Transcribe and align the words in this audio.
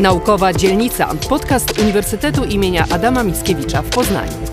Naukowa 0.00 0.52
Dzielnica, 0.52 1.06
podcast 1.28 1.78
Uniwersytetu 1.78 2.44
imienia 2.44 2.86
Adama 2.90 3.22
Mickiewicza 3.24 3.82
w 3.82 3.90
Poznaniu. 3.90 4.49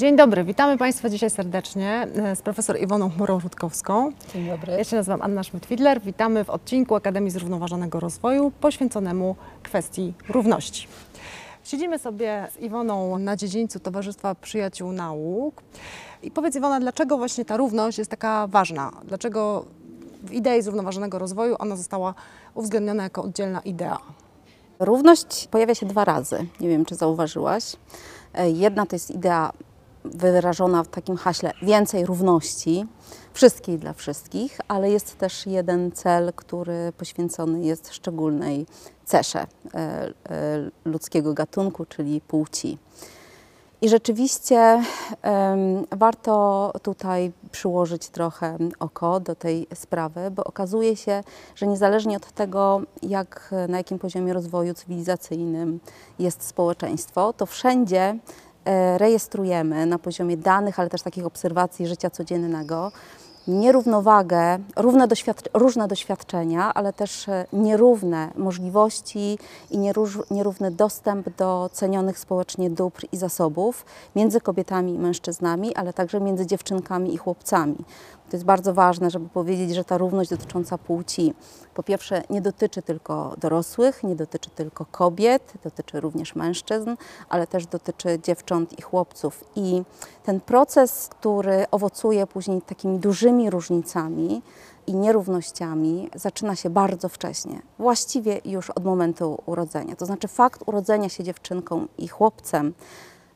Dzień 0.00 0.16
dobry, 0.16 0.44
witamy 0.44 0.78
Państwa 0.78 1.08
dzisiaj 1.08 1.30
serdecznie 1.30 2.08
e, 2.16 2.36
z 2.36 2.42
profesor 2.42 2.80
Iwoną 2.80 3.10
Chmurą-Rutkowską. 3.10 4.12
Dzień 4.34 4.46
dobry. 4.48 4.72
Ja 4.72 4.84
się 4.84 4.96
nazywam 4.96 5.22
Anna 5.22 5.42
Schmidt-Widler. 5.42 6.00
Witamy 6.00 6.44
w 6.44 6.50
odcinku 6.50 6.94
Akademii 6.94 7.30
Zrównoważonego 7.30 8.00
Rozwoju 8.00 8.52
poświęconemu 8.60 9.36
kwestii 9.62 10.14
równości. 10.28 10.88
Siedzimy 11.64 11.98
sobie 11.98 12.48
z 12.52 12.60
Iwoną 12.60 13.18
na 13.18 13.36
dziedzińcu 13.36 13.80
Towarzystwa 13.80 14.34
Przyjaciół 14.34 14.92
Nauk. 14.92 15.62
I 16.22 16.30
powiedz 16.30 16.56
Iwona, 16.56 16.80
dlaczego 16.80 17.18
właśnie 17.18 17.44
ta 17.44 17.56
równość 17.56 17.98
jest 17.98 18.10
taka 18.10 18.46
ważna? 18.46 18.90
Dlaczego 19.04 19.64
w 20.22 20.32
idei 20.32 20.62
zrównoważonego 20.62 21.18
rozwoju 21.18 21.56
ona 21.58 21.76
została 21.76 22.14
uwzględniona 22.54 23.02
jako 23.02 23.22
oddzielna 23.22 23.60
idea? 23.60 23.98
Równość 24.78 25.48
pojawia 25.50 25.74
się 25.74 25.86
dwa 25.86 26.04
razy. 26.04 26.46
Nie 26.60 26.68
wiem, 26.68 26.84
czy 26.84 26.94
zauważyłaś. 26.94 27.76
E, 28.34 28.50
Jedna 28.50 28.86
to 28.86 28.96
jest 28.96 29.10
idea 29.10 29.52
wyrażona 30.04 30.82
w 30.82 30.88
takim 30.88 31.16
haśle 31.16 31.52
więcej 31.62 32.06
równości, 32.06 32.86
wszystkich 33.32 33.78
dla 33.78 33.92
wszystkich, 33.92 34.60
ale 34.68 34.90
jest 34.90 35.18
też 35.18 35.46
jeden 35.46 35.92
cel, 35.92 36.32
który 36.36 36.92
poświęcony 36.98 37.64
jest 37.64 37.94
szczególnej 37.94 38.66
cesze 39.04 39.40
e, 39.40 39.76
e, 39.76 40.12
ludzkiego 40.84 41.34
gatunku, 41.34 41.84
czyli 41.84 42.20
płci. 42.20 42.78
I 43.82 43.88
rzeczywiście 43.88 44.82
em, 45.22 45.86
warto 45.90 46.72
tutaj 46.82 47.32
przyłożyć 47.52 48.08
trochę 48.08 48.58
oko 48.78 49.20
do 49.20 49.34
tej 49.34 49.66
sprawy, 49.74 50.30
bo 50.30 50.44
okazuje 50.44 50.96
się, 50.96 51.22
że 51.54 51.66
niezależnie 51.66 52.16
od 52.16 52.32
tego, 52.32 52.80
jak, 53.02 53.54
na 53.68 53.78
jakim 53.78 53.98
poziomie 53.98 54.32
rozwoju 54.32 54.74
cywilizacyjnym 54.74 55.80
jest 56.18 56.42
społeczeństwo, 56.42 57.32
to 57.32 57.46
wszędzie 57.46 58.18
rejestrujemy 58.98 59.86
na 59.86 59.98
poziomie 59.98 60.36
danych, 60.36 60.80
ale 60.80 60.90
też 60.90 61.02
takich 61.02 61.26
obserwacji 61.26 61.86
życia 61.86 62.10
codziennego, 62.10 62.92
nierównowagę, 63.48 64.58
równe 64.76 65.08
różne 65.54 65.88
doświadczenia, 65.88 66.74
ale 66.74 66.92
też 66.92 67.28
e, 67.28 67.46
nierówne 67.52 68.30
możliwości 68.36 69.38
i 69.70 69.78
nierówny 70.30 70.70
dostęp 70.70 71.36
do 71.36 71.70
cenionych 71.72 72.18
społecznie 72.18 72.70
dóbr 72.70 73.06
i 73.12 73.16
zasobów 73.16 73.84
między 74.16 74.40
kobietami 74.40 74.94
i 74.94 74.98
mężczyznami, 74.98 75.74
ale 75.74 75.92
także 75.92 76.20
między 76.20 76.46
dziewczynkami 76.46 77.14
i 77.14 77.16
chłopcami. 77.16 77.76
To 78.30 78.36
jest 78.36 78.44
bardzo 78.44 78.74
ważne, 78.74 79.10
żeby 79.10 79.28
powiedzieć, 79.28 79.74
że 79.74 79.84
ta 79.84 79.98
równość 79.98 80.30
dotycząca 80.30 80.78
płci 80.78 81.34
po 81.74 81.82
pierwsze 81.82 82.22
nie 82.30 82.40
dotyczy 82.40 82.82
tylko 82.82 83.34
dorosłych, 83.38 84.04
nie 84.04 84.16
dotyczy 84.16 84.50
tylko 84.50 84.84
kobiet, 84.84 85.52
dotyczy 85.64 86.00
również 86.00 86.34
mężczyzn, 86.34 86.96
ale 87.28 87.46
też 87.46 87.66
dotyczy 87.66 88.18
dziewcząt 88.22 88.78
i 88.78 88.82
chłopców. 88.82 89.44
I 89.56 89.82
ten 90.24 90.40
proces, 90.40 91.08
który 91.08 91.66
owocuje 91.70 92.26
później 92.26 92.62
takimi 92.62 92.98
dużymi 92.98 93.50
różnicami 93.50 94.42
i 94.86 94.94
nierównościami, 94.94 96.10
zaczyna 96.14 96.56
się 96.56 96.70
bardzo 96.70 97.08
wcześnie, 97.08 97.62
właściwie 97.78 98.40
już 98.44 98.70
od 98.70 98.84
momentu 98.84 99.42
urodzenia. 99.46 99.96
To 99.96 100.06
znaczy 100.06 100.28
fakt 100.28 100.62
urodzenia 100.66 101.08
się 101.08 101.24
dziewczynką 101.24 101.86
i 101.98 102.08
chłopcem 102.08 102.74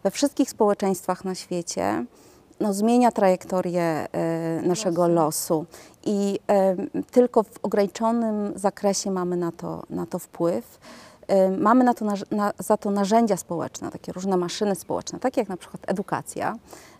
we 0.02 0.10
wszystkich 0.10 0.50
społeczeństwach 0.50 1.24
na 1.24 1.34
świecie 1.34 2.04
no, 2.60 2.72
zmienia 2.72 3.12
trajektorię 3.12 3.82
e, 3.82 4.62
naszego 4.62 5.08
losu 5.08 5.66
i 6.04 6.38
e, 6.50 6.76
tylko 7.10 7.42
w 7.42 7.58
ograniczonym 7.62 8.52
zakresie 8.56 9.10
mamy 9.10 9.36
na 9.36 9.52
to, 9.52 9.82
na 9.90 10.06
to 10.06 10.18
wpływ. 10.18 10.78
E, 11.26 11.50
Mamy 11.50 11.84
na 11.84 11.94
to, 11.94 12.04
na, 12.30 12.52
za 12.58 12.76
to 12.76 12.90
narzędzia 12.90 13.36
społeczne, 13.36 13.90
takie 13.90 14.12
różne 14.12 14.36
maszyny 14.36 14.74
społeczne, 14.74 15.18
takie 15.18 15.40
jak 15.40 15.48
na 15.48 15.56
przykład 15.56 15.82
edukacja, 15.86 16.56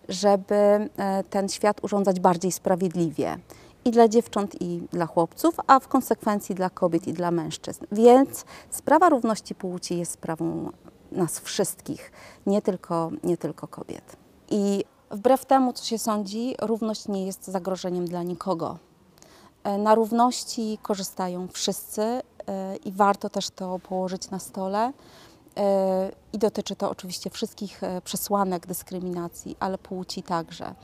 żeby 0.09 0.89
ten 1.29 1.49
świat 1.49 1.83
urządzać 1.83 2.19
bardziej 2.19 2.51
sprawiedliwie 2.51 3.37
i 3.85 3.91
dla 3.91 4.07
dziewcząt, 4.07 4.61
i 4.61 4.81
dla 4.91 5.05
chłopców, 5.05 5.55
a 5.67 5.79
w 5.79 5.87
konsekwencji 5.87 6.55
dla 6.55 6.69
kobiet 6.69 7.07
i 7.07 7.13
dla 7.13 7.31
mężczyzn. 7.31 7.85
Więc 7.91 8.45
sprawa 8.69 9.09
równości 9.09 9.55
płci 9.55 9.97
jest 9.97 10.11
sprawą 10.11 10.71
nas 11.11 11.39
wszystkich, 11.39 12.11
nie 12.45 12.61
tylko, 12.61 13.11
nie 13.23 13.37
tylko 13.37 13.67
kobiet. 13.67 14.15
I 14.49 14.85
wbrew 15.15 15.45
temu, 15.45 15.73
co 15.73 15.85
się 15.85 15.97
sądzi, 15.97 16.55
równość 16.61 17.07
nie 17.07 17.25
jest 17.25 17.47
zagrożeniem 17.47 18.05
dla 18.05 18.23
nikogo. 18.23 18.77
E, 19.63 19.77
Na 19.77 19.95
równości 19.95 20.77
korzystają 20.81 21.47
wszyscy 21.47 22.01
e, 22.01 22.21
i 22.75 22.91
warto 22.91 23.29
też 23.29 23.49
to 23.49 23.79
położyć 23.79 24.29
na 24.29 24.39
stole. 24.39 24.91
E, 25.57 26.11
I 26.33 26.37
dotyczy 26.37 26.75
to 26.75 26.89
oczywiście 26.89 27.29
wszystkich 27.29 27.81
przesłanek 28.03 28.67
dyskryminacji, 28.67 29.57
ale 29.59 29.77
płci 29.77 30.23
także. 30.23 30.75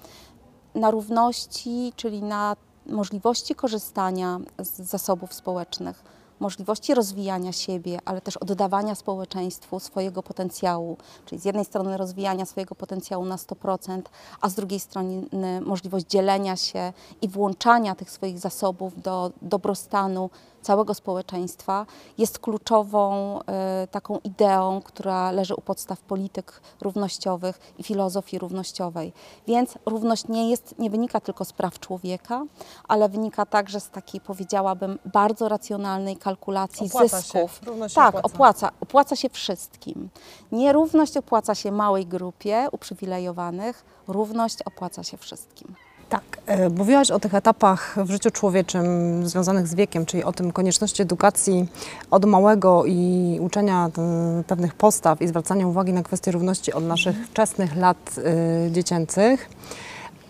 Na 0.76 0.92
równości, 0.92 1.94
czyli 1.96 2.22
na 2.24 2.56
możliwości 2.86 3.56
korzystania 3.56 4.40
z 4.60 4.82
zasobów 4.82 5.34
społecznych, 5.34 6.04
możliwości 6.42 6.94
rozwijania 6.94 7.52
siebie, 7.52 8.00
ale 8.06 8.22
też 8.22 8.38
oddawania 8.38 8.96
społeczeństwu 8.96 9.80
swojego 9.80 10.24
potencjału, 10.24 10.98
czyli 11.26 11.42
z 11.42 11.46
jednej 11.46 11.66
strony 11.66 11.98
rozwijania 11.98 12.46
swojego 12.46 12.76
potencjału 12.76 13.26
na 13.26 13.36
100%, 13.36 14.02
a 14.42 14.50
z 14.50 14.56
drugiej 14.56 14.80
strony 14.80 15.22
możliwość 15.62 16.06
dzielenia 16.06 16.56
się 16.56 16.94
i 17.22 17.28
włączania 17.28 17.96
tych 17.96 18.12
swoich 18.12 18.40
zasobów 18.40 19.02
do 19.02 19.32
dobrostanu 19.42 20.30
całego 20.62 20.94
społeczeństwa 20.94 21.86
jest 22.18 22.40
kluczową 22.40 23.40
e, 23.42 23.88
taką 23.92 24.20
ideą, 24.24 24.82
która 24.82 25.32
leży 25.32 25.56
u 25.56 25.62
podstaw 25.62 26.02
polityk 26.02 26.62
równościowych 26.82 27.60
i 27.78 27.84
filozofii 27.84 28.40
równościowej. 28.40 29.14
Więc 29.48 29.78
równość 29.86 30.28
nie, 30.28 30.50
jest, 30.50 30.80
nie 30.80 30.90
wynika 30.90 31.20
tylko 31.20 31.46
z 31.46 31.54
praw 31.54 31.80
człowieka, 31.80 32.46
ale 32.88 33.10
wynika 33.10 33.46
także 33.46 33.80
z 33.80 33.90
takiej, 33.90 34.22
powiedziałabym, 34.22 35.00
bardzo 35.06 35.50
racjonalnej 35.50 36.18
kalkulacji 36.18 36.88
Opłaca 36.88 37.10
się. 37.10 37.22
zysków. 37.22 37.62
Równość 37.66 37.96
się 37.96 38.02
tak, 38.02 38.16
opłaca. 38.16 38.36
opłaca. 38.36 38.72
opłaca 38.82 39.16
się 39.16 39.30
wszystkim. 39.30 40.10
Nierówność 40.52 41.18
opłaca 41.18 41.56
się 41.56 41.72
małej 41.72 42.06
grupie 42.06 42.68
uprzywilejowanych, 42.72 43.86
równość 44.08 44.62
opłaca 44.66 45.04
się 45.04 45.18
wszystkim. 45.18 45.76
Tak, 46.12 46.24
e, 46.46 46.70
mówiłaś 46.70 47.12
o 47.12 47.20
tych 47.20 47.36
etapach 47.36 47.96
w 48.06 48.12
życiu 48.12 48.32
człowieczym 48.32 48.84
związanych 49.28 49.68
z 49.68 49.76
wiekiem, 49.76 50.06
czyli 50.06 50.24
o 50.24 50.34
tym 50.34 50.52
konieczności 50.52 51.02
edukacji 51.02 51.66
od 52.12 52.26
małego 52.26 52.86
i 52.86 53.38
uczenia 53.42 53.90
e, 53.98 54.44
pewnych 54.44 54.74
postaw 54.74 55.22
i 55.22 55.28
zwracania 55.28 55.68
uwagi 55.68 55.94
na 55.94 56.04
kwestie 56.04 56.32
równości 56.32 56.74
od 56.74 56.84
naszych 56.84 57.28
wczesnych 57.28 57.76
lat 57.76 58.16
e, 58.18 58.72
dziecięcych. 58.72 59.50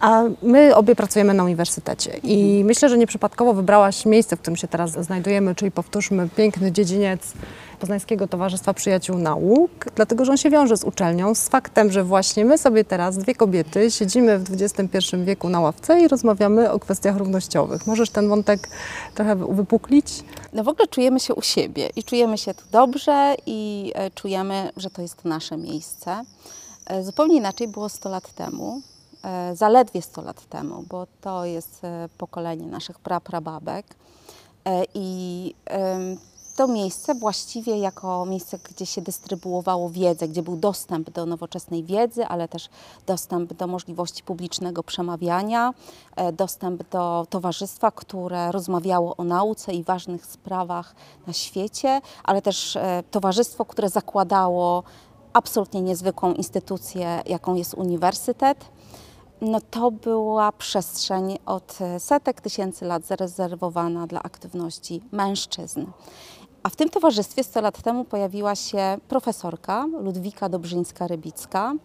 A 0.02 0.24
my 0.42 0.76
obie 0.76 0.96
pracujemy 0.96 1.34
na 1.34 1.44
uniwersytecie 1.44 2.20
i 2.24 2.64
myślę, 2.66 2.90
że 2.90 2.98
nieprzypadkowo 2.98 3.54
wybrałaś 3.54 4.06
miejsce, 4.06 4.36
w 4.36 4.40
którym 4.40 4.58
się 4.58 4.68
teraz 4.68 4.92
znajdujemy, 4.92 5.56
czyli 5.56 5.72
powtórzmy 5.72 6.30
piękny 6.30 6.72
dziedziniec 6.72 7.34
Poznańskiego 7.80 8.28
Towarzystwa 8.28 8.74
Przyjaciół 8.74 9.18
Nauk, 9.18 9.86
dlatego 9.96 10.26
że 10.26 10.32
on 10.32 10.38
się 10.38 10.50
wiąże 10.50 10.78
z 10.78 10.84
uczelnią, 10.84 11.36
z 11.36 11.50
faktem, 11.50 11.92
że 11.92 12.04
właśnie 12.04 12.46
my 12.46 12.58
sobie 12.58 12.84
teraz, 12.84 13.18
dwie 13.18 13.36
kobiety, 13.36 13.92
siedzimy 13.92 14.40
w 14.40 14.62
XXI 14.62 14.98
wieku 15.24 15.50
na 15.50 15.60
ławce 15.60 16.02
i 16.02 16.08
rozmawiamy 16.08 16.72
o 16.72 16.80
kwestiach 16.80 17.18
równościowych. 17.18 17.88
Możesz 17.88 18.10
ten 18.10 18.30
wątek 18.30 18.70
trochę 19.16 19.36
uwypuklić? 19.36 20.24
No 20.54 20.64
w 20.64 20.68
ogóle 20.68 20.88
czujemy 20.88 21.20
się 21.20 21.36
u 21.36 21.42
siebie 21.42 21.90
i 21.96 22.04
czujemy 22.04 22.38
się 22.38 22.54
tu 22.54 22.64
dobrze 22.72 23.36
i 23.46 23.92
e, 23.96 24.12
czujemy, 24.12 24.72
że 24.78 24.90
to 24.90 25.02
jest 25.02 25.26
nasze 25.26 25.58
miejsce. 25.58 26.24
E, 26.86 27.04
Zupełnie 27.04 27.38
inaczej 27.38 27.68
było 27.68 27.90
100 27.90 28.10
lat 28.10 28.34
temu, 28.34 28.82
zaledwie 29.54 30.02
100 30.02 30.22
lat 30.22 30.46
temu, 30.46 30.84
bo 30.90 31.08
to 31.22 31.46
jest 31.46 31.84
e, 31.84 32.10
pokolenie 32.18 32.68
naszych 32.68 33.00
praprababek. 33.00 33.86
E, 34.66 34.84
I 34.94 35.56
to 36.56 36.68
miejsce 36.68 37.16
właściwie 37.16 37.78
jako 37.78 38.26
miejsce, 38.26 38.60
gdzie 38.70 38.86
się 38.86 39.02
dystrybuowało 39.02 39.90
wiedzę, 39.90 40.28
gdzie 40.28 40.44
był 40.44 40.56
dostęp 40.56 41.10
do 41.10 41.26
nowoczesnej 41.26 41.84
wiedzy, 41.84 42.26
ale 42.26 42.48
też 42.48 42.70
dostęp 43.06 43.54
do 43.54 43.68
możliwości 43.68 44.24
publicznego 44.24 44.84
przemawiania, 44.84 45.74
e, 46.16 46.32
dostęp 46.34 46.90
do 46.90 47.28
towarzystwa, 47.30 47.92
które 47.92 48.52
rozmawiało 48.52 49.16
o 49.18 49.24
nauce 49.24 49.74
i 49.74 49.84
ważnych 49.84 50.26
sprawach 50.26 50.96
na 51.28 51.34
świecie, 51.34 52.02
ale 52.24 52.42
też 52.42 52.76
e, 52.76 53.04
towarzystwo, 53.12 53.66
które 53.66 53.90
zakładało 53.90 54.84
absolutnie 55.34 55.82
niezwykłą 55.82 56.34
instytucję, 56.34 57.22
jaką 57.26 57.56
jest 57.56 57.74
uniwersytet 57.74 58.66
no 59.42 59.60
to 59.72 59.92
była 59.92 60.52
przestrzeń 60.52 61.38
od 61.46 61.80
setek 61.98 62.42
tysięcy 62.42 62.86
lat 62.86 63.06
zarezerwowana 63.06 64.08
dla 64.08 64.24
aktywności 64.24 65.02
mężczyzn. 65.12 65.86
A 66.64 66.70
w 66.70 66.76
tym 66.76 66.90
towarzystwie 66.90 67.44
100 67.44 67.62
lat 67.62 67.82
temu 67.82 68.04
pojawiła 68.06 68.56
się 68.56 68.98
profesorka 69.08 69.86
Ludwika 70.00 70.50
Dobrzyńska-Rybicka. 70.50 71.76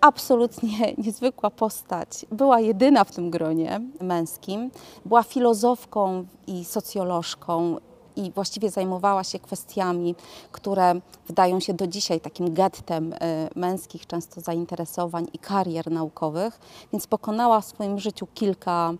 Absolutnie 0.00 0.92
niezwykła 1.04 1.50
postać. 1.50 2.26
Była 2.32 2.60
jedyna 2.60 3.04
w 3.04 3.12
tym 3.12 3.30
gronie 3.30 3.80
męskim. 4.00 4.70
Była 5.04 5.22
filozofką 5.22 6.26
i 6.46 6.64
socjolożką 6.64 7.76
i 8.18 8.30
właściwie 8.30 8.70
zajmowała 8.70 9.24
się 9.24 9.38
kwestiami, 9.38 10.14
które 10.52 10.94
wydają 11.26 11.60
się 11.60 11.74
do 11.74 11.86
dzisiaj 11.86 12.20
takim 12.20 12.54
gettem 12.54 13.12
y, 13.12 13.16
męskich 13.54 14.06
często 14.06 14.40
zainteresowań 14.40 15.26
i 15.32 15.38
karier 15.38 15.90
naukowych, 15.90 16.60
więc 16.92 17.06
pokonała 17.06 17.60
w 17.60 17.64
swoim 17.64 17.98
życiu 17.98 18.26
kilka 18.34 18.94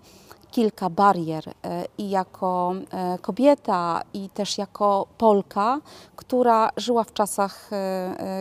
kilka 0.50 0.90
barier 0.90 1.48
y, 1.48 1.52
i 1.98 2.10
jako 2.10 2.74
y, 3.14 3.18
kobieta, 3.18 4.02
i 4.14 4.28
też 4.28 4.58
jako 4.58 5.06
Polka, 5.18 5.80
która 6.16 6.70
żyła 6.76 7.04
w 7.04 7.12
czasach, 7.12 7.70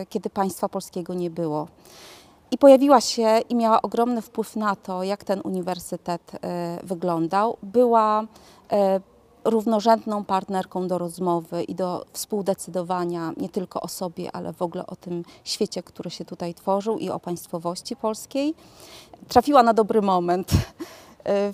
kiedy 0.08 0.30
państwa 0.30 0.68
polskiego 0.68 1.14
nie 1.14 1.30
było. 1.30 1.68
I 2.50 2.58
pojawiła 2.58 3.00
się 3.00 3.40
i 3.48 3.54
miała 3.54 3.82
ogromny 3.82 4.22
wpływ 4.22 4.56
na 4.56 4.76
to, 4.76 5.02
jak 5.02 5.24
ten 5.24 5.40
uniwersytet 5.44 6.32
wyglądał. 6.82 7.56
Była 7.62 8.24
równorzędną 9.50 10.24
partnerką 10.24 10.88
do 10.88 10.98
rozmowy 10.98 11.62
i 11.62 11.74
do 11.74 12.06
współdecydowania 12.12 13.32
nie 13.36 13.48
tylko 13.48 13.80
o 13.80 13.88
sobie, 13.88 14.30
ale 14.32 14.52
w 14.52 14.62
ogóle 14.62 14.86
o 14.86 14.96
tym 14.96 15.24
świecie, 15.44 15.82
który 15.82 16.10
się 16.10 16.24
tutaj 16.24 16.54
tworzył 16.54 16.98
i 16.98 17.10
o 17.10 17.20
państwowości 17.20 17.96
polskiej. 17.96 18.54
Trafiła 19.28 19.62
na 19.62 19.74
dobry 19.74 20.02
moment. 20.02 20.50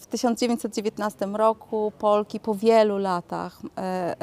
W 0.00 0.06
1919 0.06 1.26
roku 1.26 1.92
Polki 1.98 2.40
po 2.40 2.54
wielu 2.54 2.98
latach 2.98 3.60
e, 3.78 4.16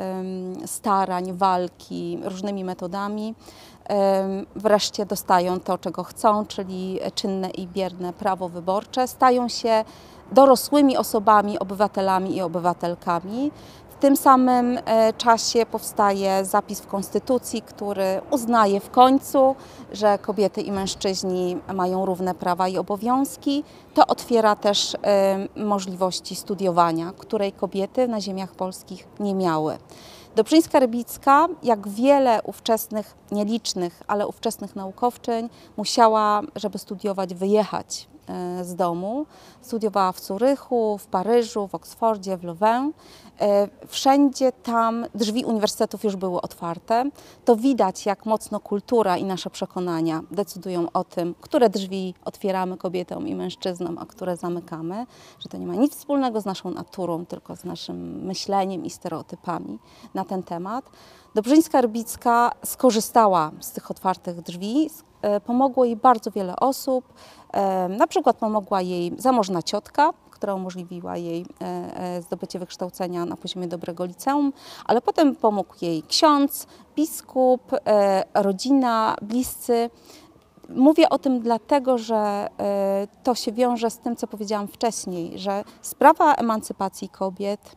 starań, 0.66 1.34
walki 1.34 2.20
różnymi 2.24 2.64
metodami 2.64 3.36
wreszcie 4.56 5.06
dostają 5.06 5.60
to, 5.60 5.78
czego 5.78 6.04
chcą, 6.04 6.46
czyli 6.46 7.00
czynne 7.16 7.50
i 7.50 7.68
bierne 7.68 8.14
prawo 8.14 8.50
wyborcze, 8.50 9.08
stają 9.08 9.50
się 9.50 9.84
dorosłymi 10.32 10.98
osobami, 10.98 11.60
obywatelami 11.60 12.36
i 12.36 12.42
obywatelkami. 12.42 13.52
W 13.90 13.96
tym 14.02 14.18
samym 14.18 14.80
e, 14.86 15.14
czasie 15.14 15.66
powstaje 15.66 16.46
zapis 16.46 16.80
w 16.82 16.88
Konstytucji, 16.88 17.62
który 17.62 18.22
uznaje 18.32 18.80
w 18.80 18.90
końcu, 18.90 19.56
że 19.92 20.18
kobiety 20.18 20.62
i 20.62 20.72
mężczyźni 20.72 21.58
mają 21.74 22.06
równe 22.06 22.36
prawa 22.36 22.68
i 22.68 22.78
obowiązki. 22.78 23.64
To 23.94 24.08
otwiera 24.08 24.56
też 24.56 24.98
możliwości 25.56 26.36
studiowania, 26.36 27.14
której 27.18 27.52
kobiety 27.52 28.08
na 28.08 28.22
ziemiach 28.22 28.52
polskich 28.52 29.08
nie 29.20 29.36
miały. 29.36 29.78
Dobrzyńska 30.36 30.80
Rybicka, 30.80 31.48
jak 31.64 31.88
wiele 31.88 32.42
ówczesnych, 32.44 33.16
nielicznych, 33.32 34.04
ale 34.08 34.28
ówczesnych 34.28 34.76
naukowczyń, 34.76 35.50
musiała, 35.78 36.42
żeby 36.56 36.78
studiować, 36.78 37.34
wyjechać 37.34 38.08
E, 38.32 38.64
z 38.64 38.76
domu. 38.76 39.26
Studiowała 39.62 40.12
w 40.12 40.20
Curychu, 40.20 40.98
w 40.98 41.08
Paryżu, 41.08 41.68
w 41.68 41.76
Oksfordzie, 41.76 42.38
w 42.38 42.44
Louvain. 42.44 42.94
E, 43.40 43.68
wszędzie 43.88 44.52
tam 44.52 45.06
drzwi 45.16 45.46
uniwersytetów 45.46 46.04
już 46.04 46.16
były 46.16 46.42
otwarte. 46.42 47.10
To 47.46 47.56
widać, 47.56 48.06
jak 48.06 48.26
mocno 48.26 48.60
kultura 48.60 49.18
i 49.18 49.24
nasze 49.24 49.50
przekonania 49.50 50.22
decydują 50.32 50.88
o 50.94 51.04
tym, 51.04 51.36
które 51.42 51.70
drzwi 51.70 52.14
otwieramy 52.26 52.78
kobietom 52.78 53.28
i 53.28 53.36
mężczyznom, 53.36 53.98
a 53.98 54.06
które 54.06 54.38
zamykamy. 54.38 55.06
Że 55.40 55.50
to 55.50 55.58
nie 55.58 55.68
ma 55.68 55.76
nic 55.76 55.96
wspólnego 55.96 56.42
z 56.42 56.46
naszą 56.46 56.72
naturą, 56.72 57.26
tylko 57.26 57.56
z 57.56 57.64
naszym 57.64 58.26
myśleniem 58.26 58.86
i 58.86 58.90
stereotypami 58.90 59.80
na 60.14 60.26
ten 60.26 60.44
temat. 60.44 60.86
Dobrzyńska 61.36 61.82
Rybicka 61.82 62.52
skorzystała 62.66 63.52
z 63.60 63.72
tych 63.72 63.92
otwartych 63.92 64.42
drzwi, 64.42 64.90
e, 65.22 65.40
pomogło 65.40 65.86
jej 65.86 65.96
bardzo 65.96 66.32
wiele 66.32 66.56
osób. 66.56 67.14
E, 67.54 67.90
na 67.90 68.08
przykład 68.08 68.38
pomogła 68.38 68.82
jej 68.82 69.14
zamożna 69.18 69.64
ciotka, 69.64 70.14
która 70.42 70.56
umożliwiła 70.56 71.18
jej 71.18 71.46
e, 71.62 72.22
zdobycie 72.22 72.60
wykształcenia 72.60 73.26
na 73.26 73.38
poziomie 73.38 73.68
dobrego 73.68 74.06
liceum, 74.06 74.54
ale 74.86 75.02
potem 75.02 75.36
pomógł 75.36 75.74
jej 75.82 76.04
ksiądz, 76.04 76.68
biskup, 76.96 77.72
rodzina, 78.34 79.16
bliscy. 79.22 79.90
Mówię 80.70 81.10
o 81.10 81.20
tym 81.20 81.40
dlatego, 81.40 81.98
że 81.98 82.48
to 83.24 83.36
się 83.36 83.52
wiąże 83.52 83.90
z 83.90 83.98
tym, 83.98 84.16
co 84.16 84.28
powiedziałam 84.28 84.68
wcześniej, 84.68 85.40
że 85.40 85.64
sprawa 85.82 86.34
emancypacji 86.34 87.10
kobiet, 87.10 87.76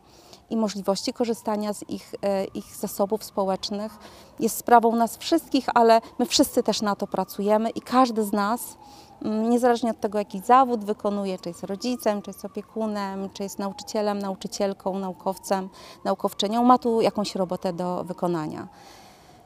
i 0.49 0.57
możliwości 0.57 1.13
korzystania 1.13 1.73
z 1.73 1.89
ich, 1.89 2.13
e, 2.21 2.45
ich 2.45 2.75
zasobów 2.75 3.23
społecznych 3.23 3.97
jest 4.39 4.57
sprawą 4.57 4.95
nas 4.95 5.17
wszystkich, 5.17 5.65
ale 5.73 6.01
my 6.19 6.25
wszyscy 6.25 6.63
też 6.63 6.81
na 6.81 6.95
to 6.95 7.07
pracujemy 7.07 7.69
i 7.69 7.81
każdy 7.81 8.23
z 8.23 8.31
nas, 8.31 8.77
niezależnie 9.21 9.91
od 9.91 9.99
tego, 9.99 10.17
jaki 10.19 10.39
zawód 10.39 10.83
wykonuje, 10.83 11.37
czy 11.37 11.49
jest 11.49 11.63
rodzicem, 11.63 12.21
czy 12.21 12.29
jest 12.29 12.45
opiekunem, 12.45 13.29
czy 13.33 13.43
jest 13.43 13.59
nauczycielem, 13.59 14.19
nauczycielką, 14.19 14.99
naukowcem, 14.99 15.69
naukowczynią, 16.03 16.63
ma 16.63 16.77
tu 16.77 17.01
jakąś 17.01 17.35
robotę 17.35 17.73
do 17.73 18.03
wykonania. 18.03 18.67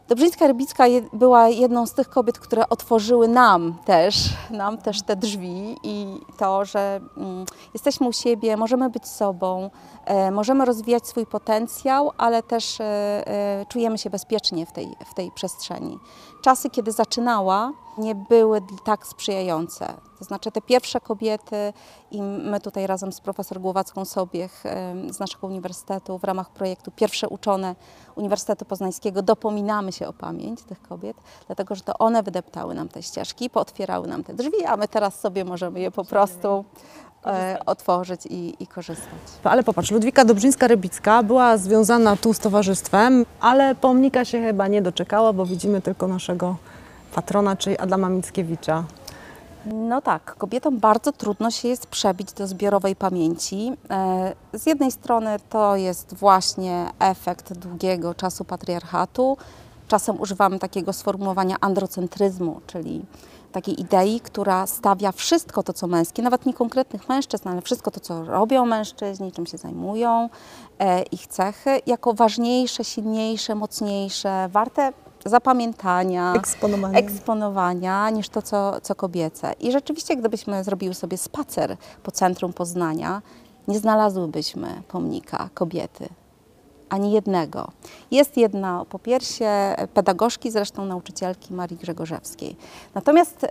Dobrzyńska 0.10 0.48
Rybicka 0.48 0.84
była 1.14 1.50
jedną 1.50 1.86
z 1.86 1.94
tych 1.94 2.10
kobiet, 2.10 2.40
które 2.40 2.70
otworzyły 2.70 3.28
nam 3.28 3.76
też, 3.86 4.30
nam 4.52 4.78
też 4.78 5.02
te 5.02 5.16
drzwi 5.16 5.78
i 5.84 6.20
to, 6.38 6.66
że 6.66 7.00
mm, 7.18 7.46
jesteśmy 7.74 8.08
u 8.08 8.14
siebie, 8.14 8.58
możemy 8.58 8.90
być 8.90 9.08
sobą, 9.08 9.70
e, 10.06 10.32
możemy 10.32 10.66
rozwijać 10.66 11.08
swój 11.08 11.26
potencjał, 11.26 12.12
ale 12.18 12.44
też 12.44 12.82
e, 12.82 12.84
e, 12.84 13.66
czujemy 13.66 13.98
się 13.98 14.10
bezpiecznie 14.10 14.66
w 14.66 14.72
tej, 14.72 14.96
w 15.06 15.14
tej 15.14 15.32
przestrzeni. 15.32 16.00
Czasy, 16.42 16.70
kiedy 16.70 16.92
zaczynała, 16.92 17.72
nie 17.98 18.16
były 18.16 18.62
tak 18.84 19.08
sprzyjające. 19.08 19.94
To 20.20 20.26
znaczy 20.26 20.52
te 20.52 20.62
pierwsze 20.62 21.02
kobiety 21.02 21.74
i 22.12 22.22
my 22.22 22.60
tutaj 22.60 22.88
razem 22.88 23.12
z 23.12 23.22
profesor 23.22 23.60
Głowacką 23.60 24.06
Sobiech 24.06 24.64
z 25.10 25.20
naszego 25.20 25.48
uniwersytetu 25.48 26.18
w 26.18 26.24
ramach 26.24 26.50
projektu 26.50 26.92
Pierwsze 26.92 27.30
Uczone 27.30 27.76
Uniwersytetu 28.16 28.66
Poznańskiego 28.66 29.22
dopominamy 29.22 29.92
się 29.92 30.08
o 30.08 30.14
pamięć 30.14 30.64
tych 30.64 30.82
kobiet, 30.82 31.18
dlatego 31.48 31.76
że 31.76 31.82
to 31.82 31.98
one 31.98 32.24
wydeptały 32.24 32.76
nam 32.76 32.90
te 32.90 33.04
ścieżki, 33.04 33.50
pootwierały 33.50 34.08
nam 34.08 34.24
te 34.24 34.34
drzwi, 34.34 34.66
a 34.66 34.78
my 34.78 34.88
teraz 34.88 35.20
sobie 35.20 35.46
możemy 35.46 35.80
je 35.80 35.92
po 35.92 36.06
prostu 36.06 36.66
e, 37.26 37.58
otworzyć 37.66 38.26
i, 38.26 38.64
i, 38.64 38.68
korzystać. 38.68 39.20
Ale 39.44 39.64
popatrz, 39.64 39.92
Ludwika 39.92 40.26
Dobrzyńska-Rybicka 40.26 41.24
była 41.24 41.58
związana 41.58 42.16
tu 42.16 42.34
z 42.34 42.40
towarzystwem, 42.40 43.26
ale 43.40 43.76
pomnika 43.76 44.26
się 44.26 44.42
chyba 44.42 44.68
nie 44.68 44.82
doczekała, 44.82 45.34
bo 45.34 45.46
widzimy 45.46 45.82
tylko 45.82 46.08
naszego 46.08 46.56
patrona, 47.16 47.56
czyli 47.56 47.78
Adama 47.78 48.10
Mickiewicza. 48.10 48.84
No 49.66 50.02
tak, 50.02 50.36
kobietom 50.38 50.80
bardzo 50.80 51.12
trudno 51.12 51.52
się 51.52 51.68
jest 51.68 51.88
przebić 51.88 52.34
do 52.34 52.48
zbiorowej 52.48 52.96
pamięci. 52.96 53.74
E, 53.90 54.34
z 54.54 54.66
jednej 54.66 54.92
strony 54.92 55.38
to 55.50 55.76
jest 55.76 56.14
właśnie 56.14 56.90
efekt 57.00 57.54
długiego 57.54 58.14
czasu 58.14 58.46
patriarchatu. 58.46 59.38
Czasem 59.88 60.22
używamy 60.22 60.60
takiego 60.60 60.94
sformułowania 60.94 61.56
androcentryzmu, 61.62 62.62
czyli 62.68 63.06
takiej 63.52 63.82
idei, 63.82 64.20
która 64.20 64.68
stawia 64.68 65.12
wszystko 65.12 65.64
to, 65.64 65.74
co 65.74 65.88
męskie, 65.88 66.22
nawet 66.22 66.46
nie 66.46 66.54
konkretnych 66.54 67.10
mężczyzn, 67.10 67.50
ale 67.50 67.62
wszystko 67.62 67.92
to, 67.92 68.00
co 68.00 68.24
robią 68.24 68.66
mężczyźni, 68.66 69.32
czym 69.32 69.46
się 69.46 69.58
zajmują, 69.58 70.30
e, 70.80 71.02
ich 71.04 71.28
cechy, 71.28 71.82
jako 71.86 72.14
ważniejsze, 72.14 72.84
silniejsze, 72.84 73.56
mocniejsze, 73.56 74.50
warte 74.52 74.94
zapamiętania, 75.26 76.34
eksponowania, 76.34 77.00
eksponowania 77.00 78.10
niż 78.10 78.30
to, 78.30 78.42
co, 78.42 78.82
co 78.82 78.96
kobiece. 78.96 79.54
I 79.60 79.72
rzeczywiście, 79.72 80.16
gdybyśmy 80.16 80.64
zrobiły 80.64 80.94
sobie 80.94 81.18
spacer 81.18 81.78
po 82.04 82.12
centrum 82.12 82.54
Poznania, 82.54 83.22
nie 83.68 83.80
znalazłybyśmy 83.80 84.82
pomnika 84.88 85.50
kobiety. 85.54 86.10
Ani 86.90 87.12
jednego. 87.12 87.72
Jest 88.12 88.38
jedna 88.38 88.86
po 88.90 89.00
piersie 89.00 89.76
pedagogzki, 89.94 90.52
zresztą 90.52 90.86
nauczycielki 90.86 91.54
Marii 91.54 91.78
Grzegorzewskiej. 91.78 92.56
Natomiast 92.96 93.46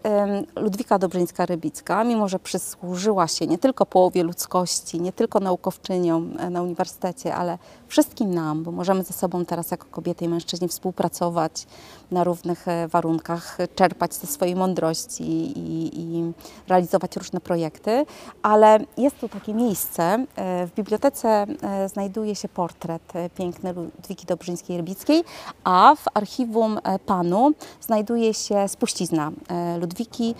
Ludwika 0.56 0.98
Dobrzyńska-Rybicka, 0.98 2.06
mimo 2.06 2.28
że 2.28 2.38
przysłużyła 2.38 3.28
się 3.28 3.46
nie 3.46 3.58
tylko 3.58 3.86
połowie 3.86 4.22
ludzkości, 4.22 5.00
nie 5.00 5.12
tylko 5.12 5.40
naukowczyniom 5.40 6.34
e, 6.38 6.50
na 6.50 6.62
uniwersytecie, 6.62 7.34
ale 7.34 7.58
wszystkim 7.88 8.34
nam, 8.34 8.62
bo 8.62 8.72
możemy 8.72 9.04
ze 9.04 9.12
sobą 9.12 9.44
teraz 9.44 9.70
jako 9.70 9.86
kobiety 9.90 10.24
i 10.24 10.28
mężczyźni 10.28 10.68
współpracować 10.68 11.66
na 12.10 12.24
równych 12.24 12.68
e, 12.68 12.88
warunkach, 12.88 13.58
czerpać 13.74 14.14
ze 14.14 14.26
swojej 14.26 14.56
mądrości 14.56 15.22
i, 15.58 16.00
i 16.00 16.32
realizować 16.68 17.16
różne 17.16 17.40
projekty, 17.40 18.06
ale 18.42 18.78
jest 18.96 19.18
tu 19.18 19.28
takie 19.28 19.54
miejsce. 19.54 20.02
E, 20.36 20.66
w 20.66 20.74
bibliotece 20.74 21.46
znajduje 21.86 22.34
się 22.34 22.48
portret 22.48 23.12
piękny 23.34 23.72
Ludwiki 23.72 24.26
Dobrzyńskiej-Rybickiej, 24.26 25.24
a 25.64 25.94
w 25.94 26.04
archiwum 26.14 26.78
PANU 27.06 27.52
znajduje 27.80 28.34
się 28.34 28.68
spuścizna 28.68 29.32
Ludwiki. 29.80 30.34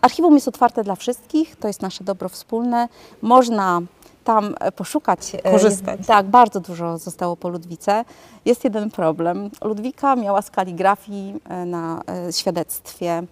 Archiwum 0.00 0.34
jest 0.34 0.48
otwarte 0.48 0.84
dla 0.84 0.94
wszystkich, 0.94 1.56
to 1.56 1.68
jest 1.68 1.82
nasze 1.82 2.04
dobro 2.04 2.28
wspólne. 2.28 2.88
Można 3.22 3.80
tam 4.24 4.54
poszukać. 4.76 5.34
E, 5.34 5.52
Korzystać. 5.52 6.06
Tak, 6.06 6.26
bardzo 6.26 6.60
dużo 6.60 6.98
zostało 6.98 7.36
po 7.36 7.48
Ludwice. 7.48 8.04
Jest 8.44 8.64
jeden 8.64 8.90
problem. 8.90 9.50
Ludwika 9.64 10.16
miała 10.16 10.42
z 10.42 10.50
kaligrafii 10.50 11.34
e, 11.48 11.64
na 11.64 12.02
e, 12.28 12.32
świadectwie. 12.32 13.22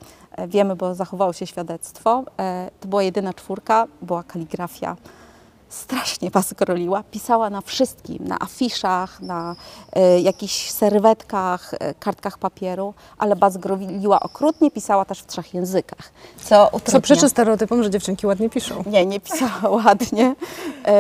Wiemy, 0.48 0.76
bo 0.76 0.94
zachowało 0.94 1.32
się 1.32 1.46
świadectwo. 1.46 2.24
To 2.80 2.88
była 2.88 3.02
jedyna 3.02 3.34
czwórka, 3.34 3.86
była 4.02 4.22
kaligrafia 4.22 4.96
strasznie 5.68 6.30
was 6.30 6.52
groliła. 6.52 7.02
Pisała 7.02 7.50
na 7.50 7.60
wszystkim, 7.60 8.28
na 8.28 8.38
afiszach, 8.38 9.20
na 9.20 9.56
y, 10.16 10.20
jakichś 10.20 10.70
serwetkach, 10.70 11.74
y, 11.74 11.94
kartkach 12.00 12.38
papieru, 12.38 12.94
ale 13.18 13.36
was 13.36 13.56
groliła 13.56 14.20
okrutnie, 14.20 14.70
pisała 14.70 15.04
też 15.04 15.20
w 15.20 15.26
trzech 15.26 15.54
językach. 15.54 16.12
Co, 16.44 16.66
utrudnia. 16.66 16.92
co 16.92 17.00
przeczy 17.00 17.28
stereotypom, 17.28 17.82
że 17.82 17.90
dziewczynki 17.90 18.26
ładnie 18.26 18.50
piszą. 18.50 18.84
Nie, 18.86 19.06
nie 19.06 19.20
pisała 19.20 19.70
ładnie, 19.84 20.34
y, 20.88 20.92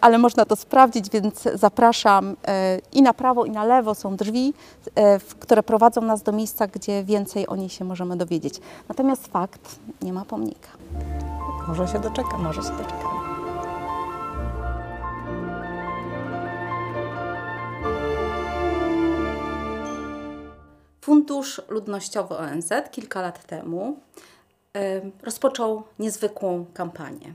ale 0.00 0.18
można 0.18 0.44
to 0.44 0.56
sprawdzić, 0.56 1.10
więc 1.10 1.48
zapraszam. 1.54 2.36
I 2.92 3.02
na 3.02 3.14
prawo, 3.14 3.44
i 3.44 3.50
na 3.50 3.64
lewo 3.64 3.94
są 3.94 4.16
drzwi, 4.16 4.54
które 5.40 5.62
prowadzą 5.62 6.00
nas 6.00 6.22
do 6.22 6.32
miejsca, 6.32 6.66
gdzie 6.66 7.04
więcej 7.04 7.46
o 7.46 7.56
niej 7.56 7.68
się 7.68 7.84
możemy 7.84 8.16
dowiedzieć. 8.16 8.60
Natomiast 8.88 9.26
fakt, 9.26 9.78
nie 10.02 10.12
ma 10.12 10.24
pomnika. 10.24 10.68
Może 11.68 11.88
się 11.88 11.98
doczeka. 11.98 12.38
Może 12.38 12.62
się 12.62 12.70
doczeka. 12.70 13.21
Fundusz 21.02 21.62
Ludnościowy 21.68 22.36
ONZ 22.36 22.70
kilka 22.90 23.22
lat 23.22 23.46
temu 23.46 23.96
rozpoczął 25.22 25.82
niezwykłą 25.98 26.66
kampanię. 26.74 27.34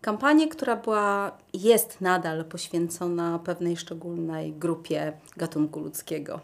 Kampanię, 0.00 0.48
która 0.48 0.76
była, 0.76 1.38
jest 1.52 2.00
nadal 2.00 2.44
poświęcona 2.44 3.38
pewnej 3.38 3.76
szczególnej 3.76 4.52
grupie 4.52 5.12
gatunku 5.36 5.80
ludzkiego, 5.80 6.40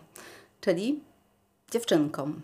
czyli 0.61 1.01
dziewczynkom. 1.71 2.41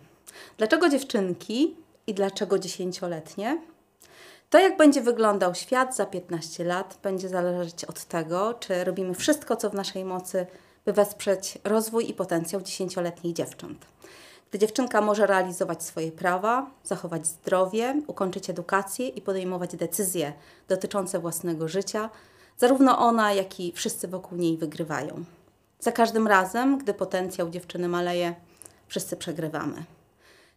Dlaczego 0.59 0.89
dziewczynki 0.89 1.77
i 2.07 2.15
dlaczego 2.15 2.59
dziesięcioletnie? 2.59 3.63
To, 4.51 4.59
jak 4.59 4.77
będzie 4.77 5.01
wyglądał 5.01 5.55
świat 5.55 5.97
za 5.97 6.07
15 6.07 6.65
lat, 6.65 6.99
będzie 7.03 7.29
zależeć 7.29 7.85
od 7.85 8.05
tego, 8.05 8.55
czy 8.55 8.85
robimy 8.85 9.15
wszystko, 9.15 9.57
co 9.57 9.71
w 9.71 9.75
naszej 9.75 10.05
mocy, 10.05 10.47
by 10.85 10.93
wesprzeć 10.93 11.59
rozwój 11.65 12.11
i 12.11 12.15
potencjał 12.15 12.63
dziesięcioletnich 12.63 13.35
dziewcząt 13.35 13.98
gdy 14.51 14.59
dziewczynka 14.59 15.01
może 15.01 15.27
realizować 15.27 15.83
swoje 15.83 16.13
prawa, 16.13 16.71
zachować 16.85 17.27
zdrowie, 17.27 18.03
ukończyć 18.07 18.51
edukację 18.51 19.09
i 19.09 19.23
podejmować 19.23 19.77
decyzje 19.77 20.33
dotyczące 20.69 21.19
własnego 21.19 21.69
życia, 21.69 22.11
zarówno 22.59 22.99
ona, 22.99 23.33
jak 23.33 23.61
i 23.61 23.73
wszyscy 23.73 24.09
wokół 24.09 24.39
niej 24.39 24.57
wygrywają. 24.57 25.25
Za 25.81 25.93
każdym 25.93 26.27
razem, 26.27 26.79
gdy 26.79 26.95
potencjał 26.95 27.51
dziewczyny 27.51 27.89
maleje, 27.89 28.35
wszyscy 28.87 29.17
przegrywamy. 29.17 29.85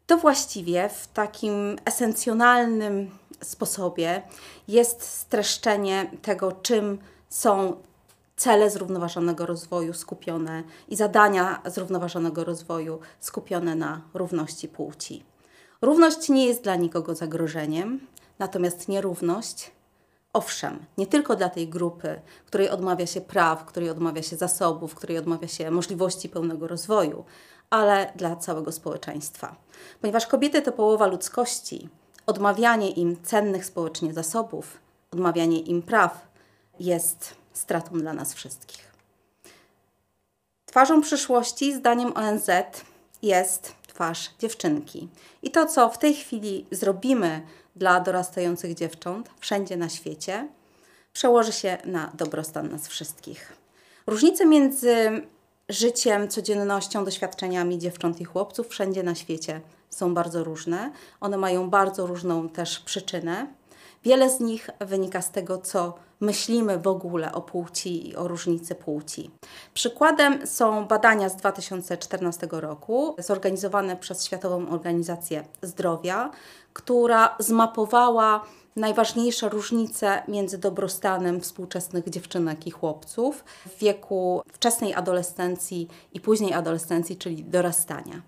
To 0.07 0.17
właściwie 0.17 0.89
w 0.89 1.07
takim 1.07 1.77
esencjonalnym 1.85 3.11
sposobie 3.43 4.21
jest 4.67 5.01
streszczenie 5.01 6.11
tego, 6.21 6.51
czym 6.51 6.97
są 7.29 7.75
cele 8.41 8.69
zrównoważonego 8.69 9.45
rozwoju 9.45 9.93
skupione 9.93 10.63
i 10.87 10.95
zadania 10.95 11.61
zrównoważonego 11.65 12.43
rozwoju 12.43 12.99
skupione 13.19 13.75
na 13.75 14.01
równości 14.13 14.67
płci. 14.67 15.23
Równość 15.81 16.29
nie 16.29 16.45
jest 16.45 16.63
dla 16.63 16.75
nikogo 16.75 17.15
zagrożeniem, 17.15 18.07
natomiast 18.39 18.87
nierówność, 18.87 19.71
owszem, 20.33 20.85
nie 20.97 21.07
tylko 21.07 21.35
dla 21.35 21.49
tej 21.49 21.67
grupy, 21.67 22.21
której 22.45 22.69
odmawia 22.69 23.05
się 23.05 23.21
praw, 23.21 23.65
której 23.65 23.89
odmawia 23.89 24.23
się 24.23 24.35
zasobów, 24.35 24.95
której 24.95 25.17
odmawia 25.17 25.47
się 25.47 25.71
możliwości 25.71 26.29
pełnego 26.29 26.67
rozwoju, 26.67 27.23
ale 27.69 28.13
dla 28.15 28.35
całego 28.35 28.71
społeczeństwa. 28.71 29.55
Ponieważ 30.01 30.27
kobiety 30.27 30.61
to 30.61 30.71
połowa 30.71 31.07
ludzkości, 31.07 31.89
odmawianie 32.25 32.89
im 32.89 33.23
cennych 33.23 33.65
społecznie 33.65 34.13
zasobów, 34.13 34.77
odmawianie 35.11 35.59
im 35.59 35.81
praw 35.81 36.27
jest 36.79 37.40
stratą 37.53 37.99
dla 37.99 38.13
nas 38.13 38.33
wszystkich. 38.33 38.91
Twarzą 40.65 41.01
przyszłości, 41.01 41.73
zdaniem 41.73 42.13
ONZ, 42.17 42.49
jest 43.21 43.75
twarz 43.87 44.29
dziewczynki. 44.39 45.09
I 45.43 45.51
to, 45.51 45.65
co 45.65 45.89
w 45.89 45.97
tej 45.97 46.13
chwili 46.13 46.65
zrobimy 46.71 47.41
dla 47.75 47.99
dorastających 47.99 48.75
dziewcząt 48.75 49.29
wszędzie 49.39 49.77
na 49.77 49.89
świecie, 49.89 50.47
przełoży 51.13 51.51
się 51.51 51.77
na 51.85 52.11
dobrostan 52.13 52.71
nas 52.71 52.87
wszystkich. 52.87 53.53
Różnice 54.07 54.45
między 54.45 55.21
życiem, 55.69 56.27
codziennością, 56.27 57.05
doświadczeniami 57.05 57.79
dziewcząt 57.79 58.21
i 58.21 58.25
chłopców 58.25 58.67
wszędzie 58.67 59.03
na 59.03 59.15
świecie 59.15 59.61
są 59.89 60.13
bardzo 60.13 60.43
różne. 60.43 60.91
One 61.19 61.37
mają 61.37 61.69
bardzo 61.69 62.07
różną 62.07 62.49
też 62.49 62.79
przyczynę. 62.79 63.47
Wiele 64.03 64.29
z 64.29 64.39
nich 64.39 64.69
wynika 64.79 65.21
z 65.21 65.31
tego, 65.31 65.57
co 65.57 65.93
myślimy 66.21 66.79
w 66.79 66.87
ogóle 66.87 67.31
o 67.31 67.41
płci 67.41 68.09
i 68.09 68.15
o 68.15 68.27
różnicy 68.27 68.75
płci. 68.75 69.31
Przykładem 69.73 70.47
są 70.47 70.85
badania 70.85 71.29
z 71.29 71.35
2014 71.35 72.47
roku, 72.51 73.15
zorganizowane 73.19 73.97
przez 73.97 74.25
Światową 74.25 74.69
Organizację 74.69 75.43
Zdrowia, 75.61 76.31
która 76.73 77.35
zmapowała 77.39 78.45
najważniejsze 78.75 79.49
różnice 79.49 80.23
między 80.27 80.57
dobrostanem 80.57 81.41
współczesnych 81.41 82.09
dziewczynek 82.09 82.67
i 82.67 82.71
chłopców 82.71 83.43
w 83.65 83.77
wieku 83.77 84.41
wczesnej 84.53 84.93
adolescencji 84.93 85.87
i 86.13 86.19
później 86.21 86.53
adolescencji, 86.53 87.17
czyli 87.17 87.43
dorastania. 87.43 88.21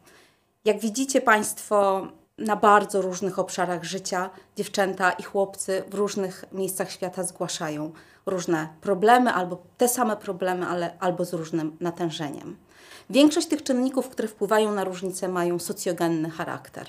Jak 0.66 0.80
widzicie 0.80 1.22
Państwo, 1.22 2.08
na 2.38 2.56
bardzo 2.56 3.02
różnych 3.02 3.40
obszarach 3.40 3.84
życia 3.84 4.30
dziewczęta 4.56 5.12
i 5.12 5.24
chłopcy 5.24 5.84
w 5.90 5.94
różnych 5.94 6.46
miejscach 6.52 6.92
świata 6.92 7.24
zgłaszają 7.24 7.92
różne 8.26 8.68
problemy, 8.82 9.34
albo 9.34 9.58
te 9.78 9.88
same 9.88 10.18
problemy, 10.18 10.66
ale 10.66 11.00
albo 11.00 11.26
z 11.26 11.34
różnym 11.34 11.78
natężeniem. 11.80 12.58
Większość 13.10 13.48
tych 13.48 13.64
czynników, 13.64 14.10
które 14.10 14.28
wpływają 14.28 14.72
na 14.72 14.84
różnice, 14.84 15.28
mają 15.28 15.60
socjogenny 15.60 16.30
charakter, 16.30 16.88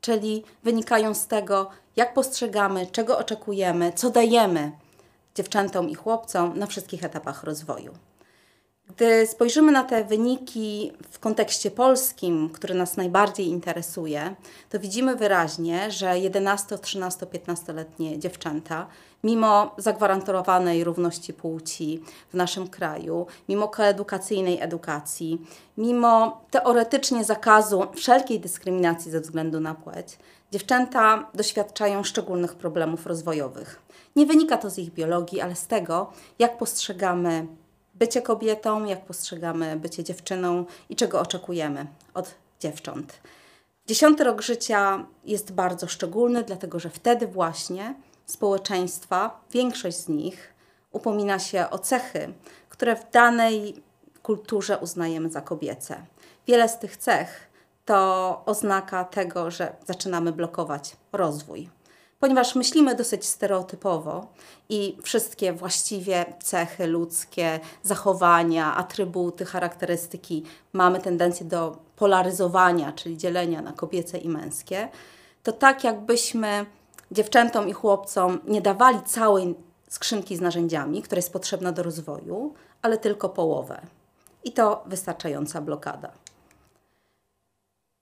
czyli 0.00 0.44
wynikają 0.64 1.14
z 1.14 1.26
tego, 1.26 1.70
jak 1.96 2.14
postrzegamy, 2.14 2.86
czego 2.86 3.18
oczekujemy, 3.18 3.92
co 3.92 4.10
dajemy 4.10 4.72
dziewczętom 5.34 5.90
i 5.90 5.94
chłopcom 5.94 6.58
na 6.58 6.66
wszystkich 6.66 7.04
etapach 7.04 7.44
rozwoju. 7.44 7.92
Gdy 8.88 9.26
spojrzymy 9.26 9.72
na 9.72 9.84
te 9.84 10.04
wyniki 10.04 10.92
w 11.10 11.18
kontekście 11.18 11.70
polskim, 11.70 12.50
który 12.50 12.74
nas 12.74 12.96
najbardziej 12.96 13.46
interesuje, 13.46 14.34
to 14.70 14.80
widzimy 14.80 15.16
wyraźnie, 15.16 15.90
że 15.90 16.18
11, 16.18 16.78
13, 16.78 17.26
15-letnie 17.26 18.18
dziewczęta, 18.18 18.86
mimo 19.24 19.74
zagwarantowanej 19.78 20.84
równości 20.84 21.32
płci 21.32 22.02
w 22.32 22.34
naszym 22.34 22.68
kraju, 22.68 23.26
mimo 23.48 23.68
koedukacyjnej 23.68 24.60
edukacji, 24.60 25.46
mimo 25.76 26.40
teoretycznie 26.50 27.24
zakazu 27.24 27.86
wszelkiej 27.94 28.40
dyskryminacji 28.40 29.10
ze 29.10 29.20
względu 29.20 29.60
na 29.60 29.74
płeć, 29.74 30.18
dziewczęta 30.52 31.30
doświadczają 31.34 32.04
szczególnych 32.04 32.54
problemów 32.54 33.06
rozwojowych. 33.06 33.82
Nie 34.16 34.26
wynika 34.26 34.58
to 34.58 34.70
z 34.70 34.78
ich 34.78 34.92
biologii, 34.92 35.40
ale 35.40 35.54
z 35.54 35.66
tego, 35.66 36.12
jak 36.38 36.58
postrzegamy 36.58 37.46
bycie 37.94 38.22
kobietą, 38.22 38.84
jak 38.84 39.04
postrzegamy 39.04 39.76
bycie 39.76 40.04
dziewczyną 40.04 40.64
i 40.88 40.96
czego 40.96 41.20
oczekujemy 41.20 41.86
od 42.14 42.34
dziewcząt. 42.60 43.20
Dziesiąty 43.86 44.24
rok 44.24 44.42
życia 44.42 45.06
jest 45.24 45.52
bardzo 45.52 45.86
szczególny, 45.86 46.42
dlatego 46.42 46.78
że 46.78 46.90
wtedy 46.90 47.26
właśnie 47.26 47.94
społeczeństwa, 48.26 49.40
większość 49.50 49.96
z 49.96 50.08
nich, 50.08 50.54
upomina 50.92 51.38
się 51.38 51.70
o 51.70 51.78
cechy, 51.78 52.32
które 52.68 52.96
w 52.96 53.10
danej 53.10 53.82
kulturze 54.22 54.78
uznajemy 54.78 55.30
za 55.30 55.40
kobiece. 55.40 56.06
Wiele 56.46 56.68
z 56.68 56.78
tych 56.78 56.96
cech 56.96 57.50
to 57.84 58.42
oznaka 58.46 59.04
tego, 59.04 59.50
że 59.50 59.76
zaczynamy 59.86 60.32
blokować 60.32 60.96
rozwój. 61.12 61.68
Ponieważ 62.20 62.54
myślimy 62.54 62.94
dosyć 62.94 63.24
stereotypowo 63.24 64.26
i 64.68 64.96
wszystkie 65.02 65.52
właściwie 65.52 66.24
cechy 66.42 66.86
ludzkie, 66.86 67.60
zachowania, 67.82 68.76
atrybuty, 68.76 69.44
charakterystyki 69.44 70.44
mamy 70.72 71.00
tendencję 71.00 71.46
do 71.46 71.76
polaryzowania, 71.96 72.92
czyli 72.92 73.16
dzielenia 73.16 73.62
na 73.62 73.72
kobiece 73.72 74.18
i 74.18 74.28
męskie, 74.28 74.88
to 75.42 75.52
tak 75.52 75.84
jakbyśmy 75.84 76.66
dziewczętom 77.10 77.68
i 77.68 77.72
chłopcom 77.72 78.40
nie 78.46 78.60
dawali 78.60 79.02
całej 79.02 79.54
skrzynki 79.88 80.36
z 80.36 80.40
narzędziami, 80.40 81.02
która 81.02 81.18
jest 81.18 81.32
potrzebna 81.32 81.72
do 81.72 81.82
rozwoju, 81.82 82.54
ale 82.82 82.98
tylko 82.98 83.28
połowę. 83.28 83.80
I 84.44 84.52
to 84.52 84.82
wystarczająca 84.86 85.60
blokada. 85.60 86.23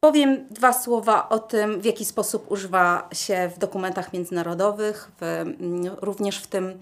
Powiem 0.05 0.49
dwa 0.51 0.73
słowa 0.73 1.29
o 1.29 1.39
tym, 1.39 1.81
w 1.81 1.85
jaki 1.85 2.05
sposób 2.05 2.51
używa 2.51 3.09
się 3.13 3.51
w 3.55 3.59
dokumentach 3.59 4.13
międzynarodowych, 4.13 5.11
w, 5.21 5.23
mm, 5.23 5.97
również 6.01 6.39
w 6.39 6.47
tym 6.47 6.79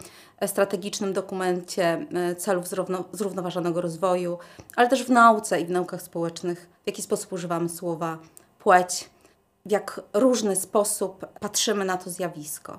strategicznym 0.47 1.13
dokumencie 1.13 2.07
e, 2.15 2.35
celów 2.35 2.69
zrówno, 2.69 3.05
zrównoważonego 3.13 3.81
rozwoju, 3.81 4.39
ale 4.77 4.89
też 4.89 5.05
w 5.05 5.11
nauce 5.11 5.61
i 5.61 5.67
w 5.67 5.71
naukach 5.71 6.03
społecznych, 6.03 6.69
w 6.85 6.87
jaki 6.87 7.03
sposób 7.03 7.33
używamy 7.33 7.69
słowa 7.69 8.19
płeć, 8.59 9.11
w 9.67 9.71
jak 9.71 10.01
różny 10.13 10.57
sposób 10.57 11.27
patrzymy 11.41 11.85
na 11.85 11.97
to 11.97 12.11
zjawisko. 12.11 12.79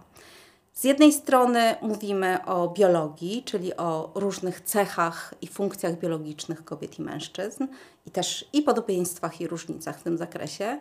Z 0.82 0.84
jednej 0.84 1.14
strony 1.14 1.76
mówimy 1.82 2.46
o 2.46 2.68
biologii, 2.68 3.44
czyli 3.44 3.78
o 3.78 4.12
różnych 4.16 4.62
cechach 4.62 5.34
i 5.42 5.48
funkcjach 5.48 6.00
biologicznych 6.00 6.66
kobiet 6.66 7.00
i 7.00 7.02
mężczyzn, 7.02 7.68
i 8.06 8.12
też 8.12 8.46
i 8.54 8.62
podobieństwach 8.62 9.42
i 9.42 9.48
różnicach 9.48 10.00
w 10.00 10.04
tym 10.04 10.18
zakresie, 10.18 10.80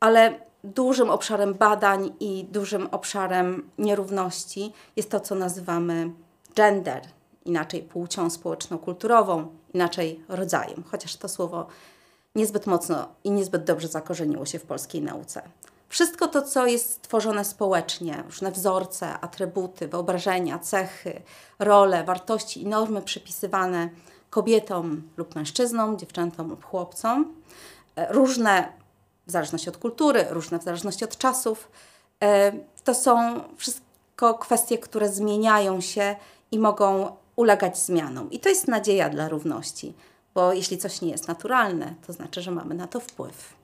ale 0.00 0.34
dużym 0.64 1.10
obszarem 1.10 1.54
badań 1.54 2.12
i 2.20 2.44
dużym 2.44 2.86
obszarem 2.86 3.70
nierówności 3.78 4.72
jest 4.96 5.10
to, 5.10 5.20
co 5.20 5.34
nazywamy 5.34 6.10
gender, 6.54 7.02
inaczej 7.44 7.82
płcią 7.82 8.30
społeczno-kulturową, 8.30 9.46
inaczej 9.74 10.20
rodzajem, 10.28 10.84
chociaż 10.90 11.16
to 11.16 11.28
słowo 11.28 11.66
niezbyt 12.34 12.66
mocno 12.66 13.08
i 13.24 13.30
niezbyt 13.30 13.64
dobrze 13.64 13.88
zakorzeniło 13.88 14.46
się 14.46 14.58
w 14.58 14.64
polskiej 14.64 15.02
nauce. 15.02 15.42
Wszystko 15.90 16.28
to, 16.28 16.42
co 16.42 16.66
jest 16.66 16.92
stworzone 16.92 17.44
społecznie, 17.44 18.22
różne 18.26 18.50
wzorce, 18.50 19.20
atrybuty, 19.20 19.88
wyobrażenia, 19.88 20.58
cechy, 20.58 21.22
role, 21.58 22.04
wartości 22.04 22.62
i 22.62 22.66
normy 22.66 23.02
przypisywane 23.02 23.88
kobietom 24.30 25.02
lub 25.16 25.34
mężczyznom, 25.34 25.98
dziewczętom 25.98 26.48
lub 26.50 26.64
chłopcom, 26.64 27.34
e, 27.96 28.12
różne 28.12 28.72
w 29.26 29.30
zależności 29.30 29.68
od 29.68 29.76
kultury, 29.76 30.26
różne 30.30 30.58
w 30.58 30.62
zależności 30.62 31.04
od 31.04 31.16
czasów, 31.16 31.70
e, 32.22 32.52
to 32.84 32.94
są 32.94 33.40
wszystko 33.56 34.34
kwestie, 34.34 34.78
które 34.78 35.08
zmieniają 35.08 35.80
się 35.80 36.16
i 36.50 36.58
mogą 36.58 37.16
ulegać 37.36 37.78
zmianom. 37.78 38.30
I 38.30 38.40
to 38.40 38.48
jest 38.48 38.68
nadzieja 38.68 39.08
dla 39.08 39.28
równości, 39.28 39.94
bo 40.34 40.52
jeśli 40.52 40.78
coś 40.78 41.00
nie 41.00 41.10
jest 41.10 41.28
naturalne, 41.28 41.94
to 42.06 42.12
znaczy, 42.12 42.42
że 42.42 42.50
mamy 42.50 42.74
na 42.74 42.86
to 42.86 43.00
wpływ. 43.00 43.59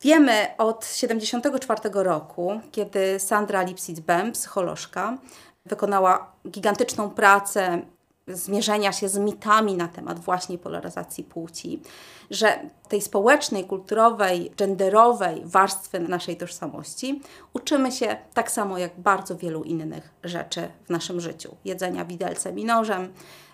Wiemy 0.00 0.46
od 0.58 0.80
1974 0.80 1.80
roku, 1.92 2.60
kiedy 2.72 3.20
Sandra 3.20 3.64
Lipsitz-Bem, 3.64 4.32
psycholożka, 4.32 5.18
wykonała 5.66 6.32
gigantyczną 6.48 7.10
pracę 7.10 7.82
zmierzenia 8.28 8.92
się 8.92 9.08
z 9.08 9.18
mitami 9.18 9.74
na 9.74 9.88
temat 9.88 10.18
właśnie 10.18 10.58
polaryzacji 10.58 11.24
płci, 11.24 11.82
że 12.30 12.58
tej 12.88 13.02
społecznej, 13.02 13.64
kulturowej, 13.64 14.52
genderowej 14.56 15.42
warstwy 15.44 16.00
naszej 16.00 16.36
tożsamości 16.36 17.22
uczymy 17.52 17.92
się 17.92 18.16
tak 18.34 18.50
samo 18.50 18.78
jak 18.78 19.00
bardzo 19.00 19.36
wielu 19.36 19.62
innych 19.62 20.14
rzeczy 20.24 20.68
w 20.84 20.90
naszym 20.90 21.20
życiu. 21.20 21.56
Jedzenia 21.64 22.04
widelcem 22.04 22.58
i 22.58 22.64
nożem, 22.64 23.12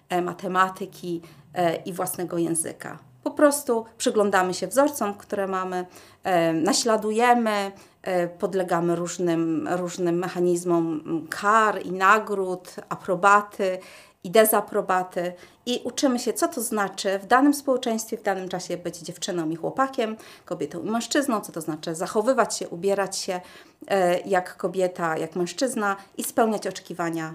e, 0.09 0.23
matematyki 0.23 1.23
e, 1.55 1.77
i 1.77 1.93
własnego 1.93 2.39
języka. 2.39 3.12
Po 3.23 3.31
prostu 3.31 3.85
przyglądamy 3.99 4.55
się 4.55 4.67
wzorcom, 4.67 5.15
które 5.15 5.47
mamy, 5.47 5.87
e, 6.25 6.53
naśladujemy, 6.53 7.73
e, 8.03 8.29
podlegamy 8.29 8.97
różnym, 8.97 9.69
różnym 9.71 10.19
mechanizmom 10.19 11.03
kar 11.31 11.83
i 11.87 11.93
nagród, 11.93 12.75
aprobaty 12.89 13.79
i 14.25 14.31
dezaprobaty 14.31 15.33
i 15.67 15.81
uczymy 15.85 16.19
się, 16.19 16.33
co 16.33 16.49
to 16.49 16.61
znaczy 16.61 17.19
w 17.19 17.27
danym 17.27 17.55
społeczeństwie, 17.55 18.17
w 18.17 18.23
danym 18.23 18.49
czasie 18.49 18.77
być 18.77 18.99
dziewczyną 18.99 19.51
i 19.51 19.57
chłopakiem, 19.57 20.17
kobietą 20.45 20.83
i 20.83 20.91
mężczyzną, 20.91 21.41
co 21.41 21.53
to 21.53 21.61
znaczy 21.61 21.95
zachowywać 21.95 22.57
się, 22.57 22.69
ubierać 22.69 23.17
się 23.17 23.41
e, 23.89 24.21
jak 24.21 24.57
kobieta, 24.57 25.19
jak 25.19 25.37
mężczyzna 25.37 25.97
i 26.17 26.25
spełniać 26.25 26.67
oczekiwania 26.67 27.35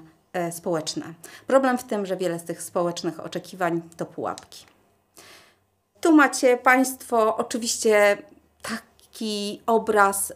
społeczne. 0.52 1.14
Problem 1.48 1.78
w 1.78 1.84
tym, 1.84 2.06
że 2.06 2.18
wiele 2.18 2.40
z 2.40 2.44
tych 2.44 2.62
społecznych 2.62 3.26
oczekiwań 3.26 3.82
to 3.98 4.06
pułapki. 4.06 4.77
Tu 6.02 6.16
macie 6.16 6.58
Państwo 6.58 7.38
oczywiście 7.38 8.18
taki 8.62 9.62
obraz 9.66 10.34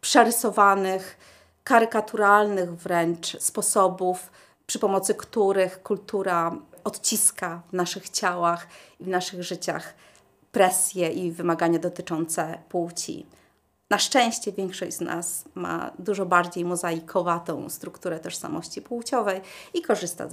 przerysowanych, 0.00 1.18
karykaturalnych 1.64 2.76
wręcz 2.76 3.40
sposobów, 3.40 4.30
przy 4.66 4.78
pomocy 4.78 5.14
których 5.14 5.82
kultura 5.82 6.56
odciska 6.84 7.62
w 7.68 7.72
naszych 7.72 8.08
ciałach 8.08 8.66
i 9.00 9.04
w 9.04 9.08
naszych 9.08 9.42
życiach 9.42 9.94
presje 10.52 11.08
i 11.08 11.32
wymagania 11.32 11.78
dotyczące 11.78 12.58
płci. 12.68 13.26
Na 13.90 13.98
szczęście 13.98 14.52
większość 14.52 14.96
z 14.96 15.00
nas 15.00 15.44
ma 15.54 15.90
dużo 15.98 16.26
bardziej 16.26 16.64
mozaikowatą 16.64 17.70
strukturę 17.70 18.20
tożsamości 18.20 18.82
płciowej 18.82 19.40
i 19.74 19.82
korzysta 19.82 20.28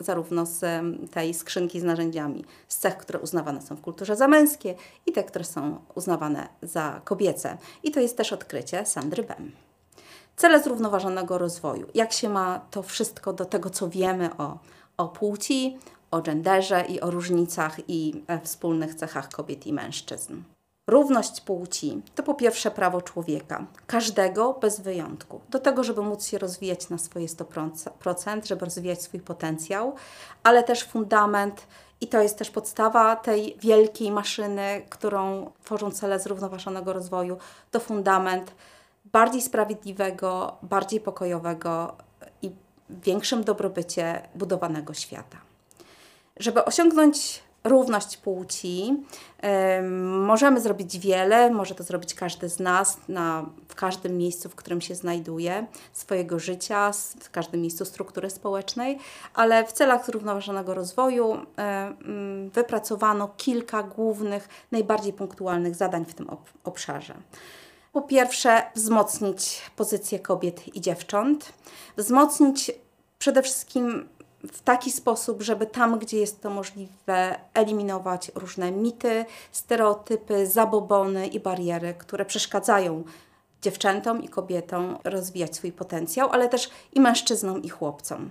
zarówno 0.00 0.46
z 0.46 0.64
tej 1.10 1.34
skrzynki 1.34 1.80
z 1.80 1.84
narzędziami, 1.84 2.44
z 2.68 2.78
cech, 2.78 2.96
które 2.96 3.18
uznawane 3.18 3.62
są 3.62 3.76
w 3.76 3.80
kulturze 3.80 4.16
za 4.16 4.28
męskie 4.28 4.74
i 5.06 5.12
te, 5.12 5.24
które 5.24 5.44
są 5.44 5.80
uznawane 5.94 6.48
za 6.62 7.00
kobiece. 7.04 7.58
I 7.82 7.90
to 7.90 8.00
jest 8.00 8.16
też 8.16 8.32
odkrycie 8.32 8.86
Sandry 8.86 9.22
Bem. 9.22 9.52
Cele 10.36 10.62
zrównoważonego 10.62 11.38
rozwoju. 11.38 11.86
Jak 11.94 12.12
się 12.12 12.28
ma 12.28 12.60
to 12.70 12.82
wszystko 12.82 13.32
do 13.32 13.44
tego, 13.44 13.70
co 13.70 13.88
wiemy 13.88 14.36
o, 14.36 14.58
o 14.96 15.08
płci, 15.08 15.78
o 16.10 16.22
genderze 16.22 16.84
i 16.88 17.00
o 17.00 17.10
różnicach 17.10 17.76
i 17.88 18.24
e, 18.26 18.40
wspólnych 18.40 18.94
cechach 18.94 19.28
kobiet 19.28 19.66
i 19.66 19.72
mężczyzn. 19.72 20.42
Równość 20.88 21.40
płci 21.40 22.02
to 22.14 22.22
po 22.22 22.34
pierwsze 22.34 22.70
prawo 22.70 23.02
człowieka, 23.02 23.66
każdego 23.86 24.52
bez 24.52 24.80
wyjątku, 24.80 25.40
do 25.50 25.58
tego, 25.58 25.84
żeby 25.84 26.02
móc 26.02 26.26
się 26.26 26.38
rozwijać 26.38 26.88
na 26.88 26.98
swoje 26.98 27.26
100%, 27.26 28.46
żeby 28.46 28.64
rozwijać 28.64 29.02
swój 29.02 29.20
potencjał, 29.20 29.94
ale 30.42 30.62
też 30.62 30.84
fundament 30.84 31.66
i 32.00 32.06
to 32.06 32.22
jest 32.22 32.38
też 32.38 32.50
podstawa 32.50 33.16
tej 33.16 33.56
wielkiej 33.60 34.10
maszyny, 34.10 34.82
którą 34.90 35.50
tworzą 35.64 35.90
cele 35.90 36.20
zrównoważonego 36.20 36.92
rozwoju, 36.92 37.38
to 37.70 37.80
fundament 37.80 38.52
bardziej 39.04 39.42
sprawiedliwego, 39.42 40.56
bardziej 40.62 41.00
pokojowego 41.00 41.96
i 42.42 42.50
większym 42.90 43.44
dobrobycie 43.44 44.28
budowanego 44.34 44.94
świata. 44.94 45.36
Żeby 46.36 46.64
osiągnąć 46.64 47.47
równość 47.64 48.16
płci. 48.16 48.96
Możemy 50.02 50.60
zrobić 50.60 50.98
wiele, 50.98 51.50
może 51.50 51.74
to 51.74 51.84
zrobić 51.84 52.14
każdy 52.14 52.48
z 52.48 52.58
nas 52.58 52.98
na, 53.08 53.46
w 53.68 53.74
każdym 53.74 54.18
miejscu, 54.18 54.48
w 54.48 54.54
którym 54.54 54.80
się 54.80 54.94
znajduje, 54.94 55.66
swojego 55.92 56.38
życia, 56.38 56.90
w 57.20 57.30
każdym 57.30 57.60
miejscu 57.60 57.84
struktury 57.84 58.30
społecznej, 58.30 58.98
ale 59.34 59.64
w 59.66 59.72
celach 59.72 60.06
zrównoważonego 60.06 60.74
rozwoju 60.74 61.36
wypracowano 62.52 63.28
kilka 63.36 63.82
głównych, 63.82 64.48
najbardziej 64.72 65.12
punktualnych 65.12 65.74
zadań 65.74 66.04
w 66.04 66.14
tym 66.14 66.30
obszarze. 66.64 67.14
Po 67.92 68.02
pierwsze, 68.02 68.62
wzmocnić 68.74 69.62
pozycję 69.76 70.18
kobiet 70.18 70.76
i 70.76 70.80
dziewcząt, 70.80 71.52
wzmocnić 71.96 72.70
przede 73.18 73.42
wszystkim 73.42 74.08
w 74.52 74.62
taki 74.62 74.92
sposób, 74.92 75.42
żeby 75.42 75.66
tam, 75.66 75.98
gdzie 75.98 76.18
jest 76.18 76.40
to 76.40 76.50
możliwe, 76.50 77.40
eliminować 77.54 78.30
różne 78.34 78.72
mity, 78.72 79.24
stereotypy, 79.52 80.46
zabobony 80.46 81.26
i 81.26 81.40
bariery, 81.40 81.94
które 81.98 82.24
przeszkadzają 82.24 83.04
dziewczętom 83.62 84.22
i 84.22 84.28
kobietom 84.28 84.98
rozwijać 85.04 85.56
swój 85.56 85.72
potencjał, 85.72 86.32
ale 86.32 86.48
też 86.48 86.70
i 86.92 87.00
mężczyznom 87.00 87.62
i 87.62 87.68
chłopcom. 87.68 88.30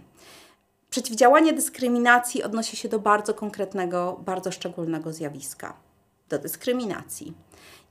Przeciwdziałanie 0.89 1.53
dyskryminacji 1.53 2.43
odnosi 2.43 2.77
się 2.77 2.89
do 2.89 2.99
bardzo 2.99 3.33
konkretnego, 3.33 4.19
bardzo 4.25 4.51
szczególnego 4.51 5.13
zjawiska 5.13 5.73
do 6.29 6.39
dyskryminacji. 6.39 7.33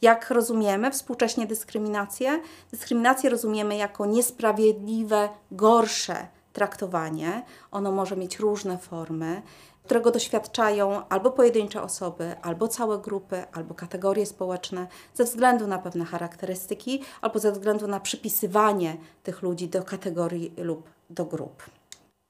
Jak 0.02 0.31
rozumiemy 0.31 0.90
współcześnie 0.90 1.46
dyskryminację? 1.46 2.40
Dyskryminację 2.70 3.31
rozumiemy 3.31 3.76
jako 3.76 4.07
niesprawiedliwe, 4.07 5.29
gorsze 5.50 6.26
traktowanie. 6.57 7.42
Ono 7.71 7.92
może 7.92 8.16
mieć 8.16 8.38
różne 8.38 8.79
formy, 8.79 9.42
którego 9.85 10.11
doświadczają 10.11 11.09
albo 11.09 11.31
pojedyncze 11.31 11.83
osoby, 11.83 12.35
albo 12.42 12.69
całe 12.69 12.99
grupy, 12.99 13.45
albo 13.53 13.75
kategorie 13.75 14.27
społeczne 14.27 14.87
ze 15.14 15.25
względu 15.25 15.66
na 15.66 15.79
pewne 15.79 16.05
charakterystyki, 16.05 17.03
albo 17.21 17.38
ze 17.38 17.53
względu 17.53 17.88
na 17.88 18.01
przypisywanie 18.01 18.97
tych 19.23 19.42
ludzi 19.42 19.69
do 19.69 19.83
kategorii 19.83 20.53
lub 20.57 20.88
do 21.11 21.25
grup. 21.25 21.62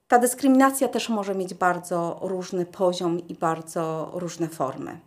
Ta 0.07 0.19
dyskryminacja 0.19 0.87
też 0.87 1.09
może 1.09 1.35
mieć 1.35 1.53
bardzo 1.53 2.19
różny 2.21 2.65
poziom 2.65 3.27
i 3.27 3.33
bardzo 3.33 4.11
różne 4.13 4.47
formy. 4.47 4.99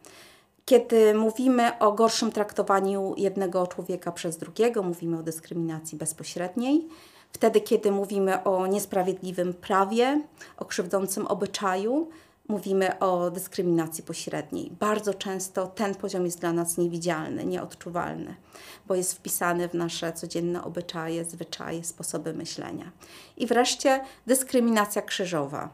Kiedy 0.64 1.14
mówimy 1.14 1.78
o 1.78 1.92
gorszym 1.92 2.33
traktowaniu 2.33 3.14
jednego 3.16 3.66
człowieka 3.66 4.12
przez 4.12 4.37
drugiego, 4.37 4.83
mówimy 4.83 5.18
o 5.18 5.22
dyskryminacji 5.22 5.98
bezpośredniej. 5.98 6.88
Wtedy, 7.32 7.60
kiedy 7.60 7.90
mówimy 7.90 8.44
o 8.44 8.66
niesprawiedliwym 8.66 9.54
prawie, 9.54 10.22
o 10.56 10.64
krzywdzącym 10.64 11.26
obyczaju, 11.26 12.08
mówimy 12.48 12.98
o 12.98 13.30
dyskryminacji 13.30 14.04
pośredniej. 14.04 14.70
Bardzo 14.70 15.14
często 15.14 15.66
ten 15.66 15.94
poziom 15.94 16.24
jest 16.24 16.40
dla 16.40 16.52
nas 16.52 16.78
niewidzialny, 16.78 17.44
nieodczuwalny, 17.44 18.34
bo 18.86 18.94
jest 18.94 19.14
wpisany 19.14 19.68
w 19.68 19.74
nasze 19.74 20.12
codzienne 20.12 20.64
obyczaje, 20.64 21.24
zwyczaje, 21.24 21.84
sposoby 21.84 22.32
myślenia. 22.32 22.90
I 23.36 23.46
wreszcie 23.46 24.04
dyskryminacja 24.26 25.02
krzyżowa. 25.02 25.68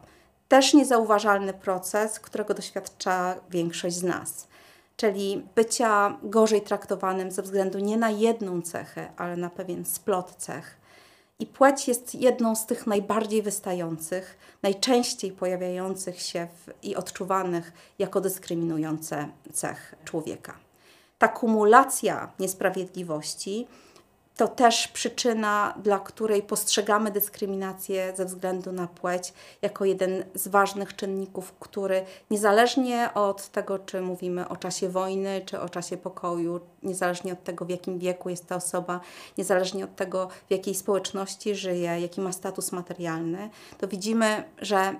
Też 0.47 0.73
niezauważalny 0.73 1.53
proces, 1.53 2.19
którego 2.19 2.53
doświadcza 2.53 3.35
większość 3.49 3.95
z 3.95 4.03
nas 4.03 4.47
czyli 4.97 5.45
bycia 5.55 6.17
gorzej 6.23 6.61
traktowanym 6.61 7.31
ze 7.31 7.41
względu 7.41 7.79
nie 7.79 7.97
na 7.97 8.09
jedną 8.09 8.61
cechę, 8.61 9.11
ale 9.17 9.37
na 9.37 9.49
pewien 9.49 9.85
splot 9.85 10.35
cech. 10.37 10.76
I 11.39 11.45
płeć 11.45 11.87
jest 11.87 12.15
jedną 12.15 12.55
z 12.55 12.65
tych 12.65 12.87
najbardziej 12.87 13.41
wystających, 13.41 14.37
najczęściej 14.63 15.31
pojawiających 15.31 16.21
się 16.21 16.47
w, 16.55 16.85
i 16.85 16.95
odczuwanych 16.95 17.71
jako 17.99 18.21
dyskryminujące 18.21 19.29
cech 19.53 19.95
człowieka. 20.05 20.57
Ta 21.17 21.27
kumulacja 21.27 22.31
niesprawiedliwości 22.39 23.67
to 24.37 24.47
też 24.47 24.87
przyczyna, 24.87 25.73
dla 25.83 25.99
której 25.99 26.43
postrzegamy 26.43 27.11
dyskryminację 27.11 28.13
ze 28.17 28.25
względu 28.25 28.71
na 28.71 28.87
płeć 28.87 29.33
jako 29.61 29.85
jeden 29.85 30.23
z 30.35 30.47
ważnych 30.47 30.95
czynników, 30.95 31.53
który 31.59 32.05
niezależnie 32.31 33.09
od 33.13 33.47
tego, 33.47 33.79
czy 33.79 34.01
mówimy 34.01 34.49
o 34.49 34.55
czasie 34.55 34.89
wojny, 34.89 35.41
czy 35.45 35.59
o 35.59 35.69
czasie 35.69 35.97
pokoju, 35.97 36.59
niezależnie 36.83 37.33
od 37.33 37.43
tego, 37.43 37.65
w 37.65 37.69
jakim 37.69 37.99
wieku 37.99 38.29
jest 38.29 38.47
ta 38.47 38.55
osoba, 38.55 38.99
niezależnie 39.37 39.83
od 39.83 39.95
tego, 39.95 40.29
w 40.47 40.51
jakiej 40.51 40.75
społeczności 40.75 41.55
żyje, 41.55 41.99
jaki 42.01 42.21
ma 42.21 42.31
status 42.31 42.71
materialny, 42.71 43.49
to 43.77 43.87
widzimy, 43.87 44.43
że 44.57 44.95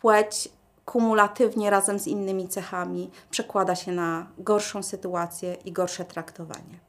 płeć 0.00 0.48
kumulatywnie 0.84 1.70
razem 1.70 1.98
z 1.98 2.06
innymi 2.06 2.48
cechami 2.48 3.10
przekłada 3.30 3.74
się 3.74 3.92
na 3.92 4.26
gorszą 4.38 4.82
sytuację 4.82 5.56
i 5.64 5.72
gorsze 5.72 6.04
traktowanie. 6.04 6.87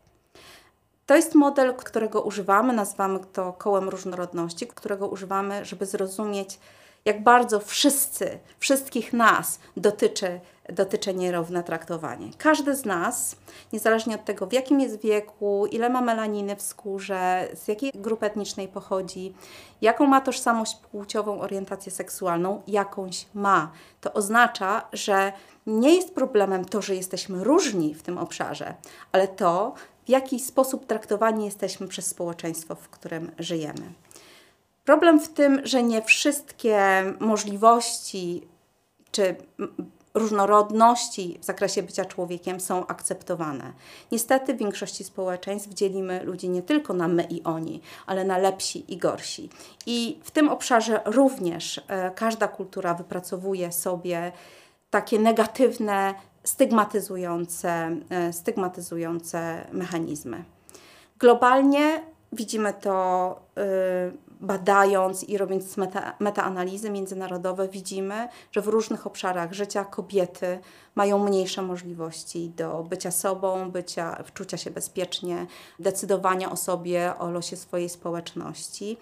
To 1.10 1.16
jest 1.16 1.36
model, 1.36 1.76
którego 1.76 2.22
używamy, 2.22 2.74
nazywamy 2.74 3.20
to 3.34 3.54
kołem 3.54 3.90
różnorodności, 3.90 4.68
którego 4.68 5.08
używamy, 5.08 5.66
żeby 5.66 5.86
zrozumieć, 5.86 6.60
jak 7.06 7.24
bardzo 7.24 7.60
wszyscy, 7.60 8.40
wszystkich 8.60 9.14
nas 9.14 9.60
dotyczy, 9.78 10.40
dotyczy 10.70 11.14
nierówne 11.14 11.64
traktowanie. 11.64 12.32
Każdy 12.38 12.76
z 12.76 12.86
nas, 12.86 13.36
niezależnie 13.74 14.16
od 14.16 14.26
tego, 14.26 14.48
w 14.48 14.54
jakim 14.54 14.80
jest 14.80 15.02
wieku, 15.02 15.66
ile 15.72 15.90
ma 15.90 16.02
melaniny 16.02 16.56
w 16.56 16.62
skórze, 16.62 17.48
z 17.54 17.68
jakiej 17.68 17.92
grupy 17.96 18.26
etnicznej 18.26 18.68
pochodzi, 18.68 19.34
jaką 19.82 20.08
ma 20.08 20.22
tożsamość 20.22 20.76
płciową, 20.76 21.42
orientację 21.42 21.92
seksualną, 21.92 22.62
jakąś 22.68 23.26
ma. 23.34 23.72
To 24.02 24.14
oznacza, 24.14 24.88
że 24.94 25.34
nie 25.68 25.96
jest 25.96 26.16
problemem 26.16 26.66
to, 26.66 26.82
że 26.82 26.96
jesteśmy 26.96 27.44
różni 27.44 27.94
w 27.94 28.04
tym 28.04 28.18
obszarze, 28.18 28.74
ale 29.12 29.28
to, 29.28 29.74
w 30.10 30.12
jaki 30.12 30.40
sposób 30.40 30.86
traktowani 30.86 31.46
jesteśmy 31.46 31.88
przez 31.88 32.06
społeczeństwo, 32.06 32.76
w 32.76 32.90
którym 32.90 33.32
żyjemy. 33.40 33.94
Problem 34.86 35.20
w 35.20 35.30
tym, 35.30 35.62
że 35.64 35.84
nie 35.84 36.02
wszystkie 36.02 37.04
możliwości 37.20 38.48
czy 39.12 39.36
różnorodności 40.14 41.38
w 41.42 41.46
zakresie 41.46 41.84
bycia 41.84 42.06
człowiekiem 42.06 42.60
są 42.60 42.88
akceptowane. 42.88 43.74
Niestety 44.12 44.54
w 44.54 44.58
większości 44.58 45.04
społeczeństw 45.04 45.74
dzielimy 45.74 46.24
ludzi 46.24 46.50
nie 46.50 46.62
tylko 46.62 46.94
na 46.94 47.08
my 47.08 47.24
i 47.24 47.44
oni, 47.44 47.82
ale 48.06 48.26
na 48.26 48.38
lepsi 48.38 48.94
i 48.94 48.98
gorsi. 48.98 49.50
I 49.86 50.20
w 50.24 50.32
tym 50.32 50.50
obszarze 50.50 51.02
również 51.06 51.82
e, 51.88 52.12
każda 52.12 52.48
kultura 52.48 52.94
wypracowuje 52.94 53.72
sobie 53.72 54.32
takie 54.90 55.20
negatywne 55.20 56.14
stygmatyzujące, 56.50 57.98
e, 58.10 58.34
stygmatyzujące 58.34 59.68
mechanizmy. 59.72 60.44
Globalnie 61.20 62.04
widzimy 62.34 62.74
to 62.74 63.36
e, 63.58 64.12
badając 64.42 65.24
i 65.24 65.38
robiąc 65.38 65.78
meta, 65.78 66.14
metaanalizy 66.20 66.90
międzynarodowe, 66.90 67.68
widzimy, 67.68 68.28
że 68.52 68.62
w 68.62 68.68
różnych 68.68 69.08
obszarach 69.08 69.54
życia 69.54 69.86
kobiety 69.86 70.60
mają 70.96 71.24
mniejsze 71.24 71.62
możliwości 71.62 72.50
do 72.50 72.84
bycia 72.84 73.12
sobą, 73.12 73.72
bycia, 73.72 74.24
czucia 74.34 74.58
się 74.58 74.72
bezpiecznie, 74.72 75.48
decydowania 75.80 76.52
o 76.52 76.56
sobie, 76.56 77.14
o 77.20 77.32
losie 77.32 77.58
swojej 77.58 77.90
społeczności. 77.90 78.98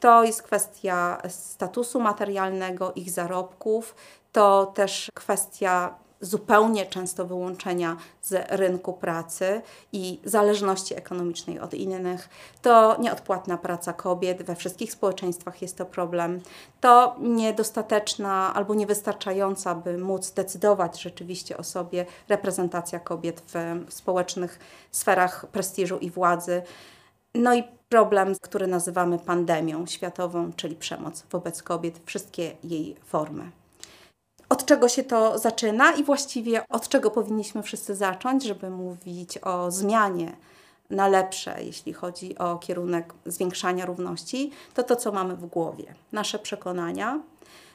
To 0.00 0.24
jest 0.24 0.42
kwestia 0.42 1.22
statusu 1.28 2.00
materialnego, 2.00 2.92
ich 2.92 3.10
zarobków, 3.10 3.94
to 4.32 4.66
też 4.66 5.10
kwestia 5.14 5.94
zupełnie 6.20 6.86
często 6.86 7.24
wyłączenia 7.24 7.96
z 8.22 8.50
rynku 8.50 8.92
pracy 8.92 9.62
i 9.92 10.20
zależności 10.24 10.96
ekonomicznej 10.96 11.60
od 11.60 11.74
innych. 11.74 12.28
To 12.62 12.96
nieodpłatna 13.00 13.56
praca 13.56 13.92
kobiet, 13.92 14.42
we 14.42 14.56
wszystkich 14.56 14.92
społeczeństwach 14.92 15.62
jest 15.62 15.78
to 15.78 15.86
problem. 15.86 16.40
To 16.80 17.16
niedostateczna 17.20 18.54
albo 18.54 18.74
niewystarczająca, 18.74 19.74
by 19.74 19.98
móc 19.98 20.30
decydować 20.30 21.02
rzeczywiście 21.02 21.56
o 21.56 21.64
sobie 21.64 22.06
reprezentacja 22.28 23.00
kobiet 23.00 23.42
w, 23.46 23.84
społecznych 23.94 24.58
sferach 24.92 25.46
prestiżu 25.46 25.98
i 25.98 26.10
władzy. 26.10 26.62
No 27.34 27.54
i 27.54 27.64
problem, 27.88 28.34
który 28.42 28.66
nazywamy 28.66 29.18
pandemią 29.18 29.86
światową, 29.86 30.52
czyli 30.52 30.76
przemoc 30.76 31.24
wobec 31.30 31.62
kobiet, 31.62 32.00
wszystkie 32.06 32.56
jej 32.64 32.96
formy 33.04 33.50
od 34.48 34.64
czego 34.64 34.88
się 34.88 35.04
to 35.04 35.38
zaczyna 35.38 35.92
i 35.92 36.04
właściwie 36.04 36.68
od 36.68 36.88
czego 36.88 37.10
powinniśmy 37.10 37.62
wszyscy 37.62 37.94
zacząć, 37.94 38.44
żeby 38.44 38.70
mówić 38.70 39.38
o 39.38 39.70
zmianie 39.70 40.36
na 40.90 41.08
lepsze, 41.08 41.56
jeśli 41.64 41.92
chodzi 41.92 42.38
o 42.38 42.58
kierunek 42.58 43.14
zwiększania 43.26 43.86
równości, 43.86 44.50
to 44.74 44.82
to, 44.82 44.96
co 44.96 45.12
mamy 45.12 45.36
w 45.36 45.46
głowie. 45.46 45.94
Nasze 46.12 46.38
przekonania, 46.38 47.20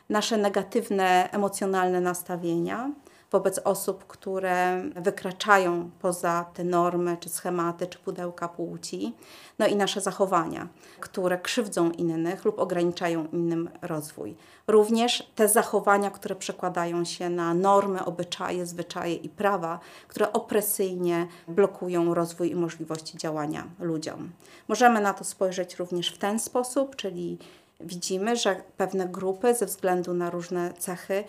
nasze 0.09 0.37
negatywne 0.37 1.29
emocjonalne 1.31 2.01
nastawienia, 2.01 2.89
wobec 3.33 3.59
osób, 3.59 4.07
które 4.07 4.83
wykraczają 4.95 5.89
poza 5.99 6.45
te 6.53 6.63
normy, 6.63 7.17
czy 7.19 7.29
schematy, 7.29 7.87
czy 7.87 7.99
pudełka 7.99 8.47
płci, 8.47 9.13
no 9.59 9.67
i 9.67 9.75
nasze 9.75 10.01
zachowania, 10.01 10.67
które 10.99 11.37
krzywdzą 11.37 11.91
innych 11.91 12.45
lub 12.45 12.59
ograniczają 12.59 13.27
innym 13.27 13.69
rozwój. 13.81 14.35
Również 14.67 15.31
te 15.35 15.47
zachowania, 15.47 16.11
które 16.11 16.35
przekładają 16.35 17.05
się 17.05 17.29
na 17.29 17.53
normy, 17.53 18.05
obyczaje, 18.05 18.65
zwyczaje 18.65 19.15
i 19.15 19.29
prawa, 19.29 19.79
które 20.07 20.33
opresyjnie 20.33 21.27
blokują 21.47 22.13
rozwój 22.13 22.51
i 22.51 22.55
możliwości 22.55 23.17
działania 23.17 23.63
ludziom. 23.79 24.31
Możemy 24.67 25.01
na 25.01 25.13
to 25.13 25.23
spojrzeć 25.23 25.75
również 25.75 26.13
w 26.13 26.17
ten 26.17 26.39
sposób, 26.39 26.95
czyli 26.95 27.37
widzimy, 27.79 28.35
że 28.35 28.55
pewne 28.77 29.07
grupy 29.07 29.53
ze 29.53 29.65
względu 29.65 30.13
na 30.13 30.29
różne 30.29 30.73
cechy 30.73 31.23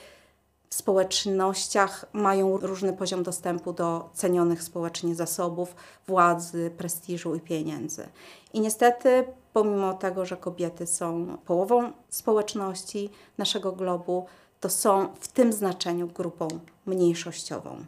społecznościach 0.74 2.06
mają 2.12 2.56
różny 2.56 2.92
poziom 2.92 3.22
dostępu 3.22 3.72
do 3.72 4.08
cenionych 4.14 4.62
społecznie 4.62 5.14
zasobów, 5.14 5.74
władzy, 6.06 6.70
prestiżu 6.78 7.34
i 7.34 7.40
pieniędzy. 7.40 8.08
I 8.52 8.60
niestety, 8.60 9.24
pomimo 9.52 9.94
tego, 9.94 10.26
że 10.26 10.36
kobiety 10.36 10.86
są 10.86 11.36
połową 11.44 11.92
społeczności 12.08 13.10
naszego 13.38 13.72
globu, 13.72 14.26
to 14.60 14.70
są 14.70 15.08
w 15.20 15.28
tym 15.28 15.52
znaczeniu 15.52 16.08
grupą 16.08 16.48
mniejszościową. 16.86 17.84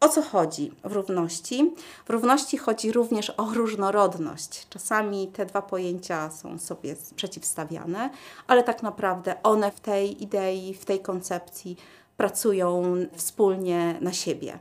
O 0.00 0.08
co 0.08 0.22
chodzi 0.22 0.72
w 0.84 0.92
równości? 0.92 1.74
W 2.06 2.10
równości 2.10 2.58
chodzi 2.58 2.92
również 2.92 3.30
o 3.30 3.44
różnorodność. 3.54 4.66
Czasami 4.70 5.28
te 5.28 5.46
dwa 5.46 5.62
pojęcia 5.62 6.30
są 6.30 6.58
sobie 6.58 6.96
przeciwstawiane, 7.16 8.10
ale 8.46 8.62
tak 8.62 8.82
naprawdę 8.82 9.42
one 9.42 9.70
w 9.70 9.80
tej 9.80 10.22
idei, 10.22 10.74
w 10.74 10.84
tej 10.84 11.00
koncepcji 11.00 11.76
pracują 12.16 12.96
wspólnie 13.12 13.98
na 14.00 14.12
siebie. 14.12 14.58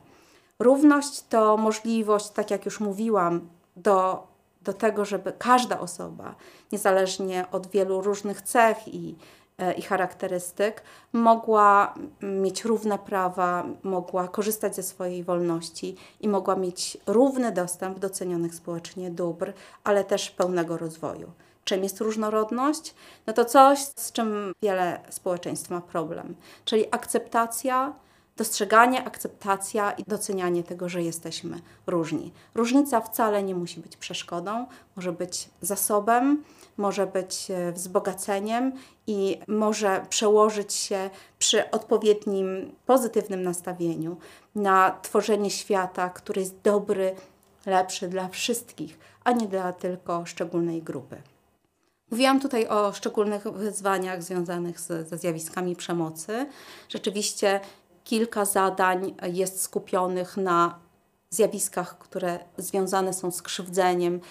Równość 0.60 1.22
to 1.22 1.58
możliwość, 1.58 2.30
tak 2.30 2.52
jak 2.52 2.66
już 2.66 2.80
mówiłam, 2.80 3.50
do 3.76 4.28
do 4.64 4.74
tego, 4.74 5.06
żeby 5.06 5.34
każda 5.38 5.80
osoba, 5.80 6.36
niezależnie 6.72 7.46
od 7.52 7.68
wielu 7.68 8.02
różnych 8.02 8.42
cech 8.42 8.88
i, 8.88 9.16
e, 9.58 9.74
i 9.74 9.82
charakterystyk, 9.82 10.84
mogła 11.14 11.94
mieć 12.22 12.66
równe 12.66 13.00
prawa, 13.00 13.66
mogła 13.84 14.28
korzystać 14.28 14.76
ze 14.76 14.84
swojej 14.84 15.24
wolności 15.24 15.96
i 16.22 16.28
mogła 16.28 16.56
mieć 16.56 16.98
równy 17.08 17.52
dostęp 17.52 18.00
do 18.00 18.10
cenionych 18.10 18.56
społecznie 18.56 19.12
dóbr, 19.12 19.54
ale 19.84 20.04
też 20.04 20.32
pełnego 20.32 20.78
rozwoju. 20.78 21.32
Czym 21.64 21.84
jest 21.84 22.02
różnorodność? 22.02 22.96
No 23.28 23.34
to 23.34 23.46
coś, 23.46 23.80
z 23.80 24.12
czym 24.12 24.54
wiele 24.62 25.00
społeczeństw 25.10 25.70
ma 25.70 25.82
problem, 25.82 26.36
czyli 26.66 26.86
akceptacja 26.92 27.94
dostrzeganie, 28.38 29.04
akceptacja 29.04 29.92
i 29.92 30.04
docenianie 30.08 30.64
tego, 30.64 30.90
że 30.90 31.04
jesteśmy 31.04 31.60
różni. 31.88 32.32
Różnica 32.56 33.02
wcale 33.02 33.44
nie 33.44 33.56
musi 33.56 33.80
być 33.80 33.98
przeszkodą, 33.98 34.66
może 34.96 35.12
być 35.12 35.50
zasobem, 35.62 36.44
może 36.78 37.08
być 37.08 37.52
e, 37.52 37.72
wzbogaceniem 37.72 38.72
i 39.08 39.40
może 39.48 40.06
przełożyć 40.10 40.74
się 40.74 41.10
przy 41.40 41.72
odpowiednim 41.72 42.76
pozytywnym 42.86 43.44
nastawieniu 43.44 44.18
na 44.56 44.98
tworzenie 45.02 45.50
świata, 45.50 46.10
który 46.10 46.42
jest 46.42 46.62
dobry, 46.62 47.16
lepszy 47.66 48.08
dla 48.08 48.28
wszystkich, 48.28 49.00
a 49.24 49.32
nie 49.32 49.48
dla 49.48 49.74
tylko 49.74 50.26
szczególnej 50.26 50.82
grupy. 50.82 51.22
Mówiłam 52.12 52.40
tutaj 52.40 52.68
o 52.68 52.94
szczególnych 52.94 53.44
wyzwaniach 53.44 54.24
związanych 54.24 54.80
z, 54.80 55.10
ze 55.10 55.18
zjawiskami 55.18 55.76
przemocy. 55.76 56.46
Rzeczywiście 56.90 57.60
kilka 58.04 58.46
zadań 58.46 59.16
jest 59.34 59.62
skupionych 59.62 60.38
na 60.38 60.80
zjawiskach, 61.30 61.98
które 61.98 62.40
związane 62.58 63.14
są 63.14 63.32
z 63.32 63.42
krzywdzeniem 63.42 64.22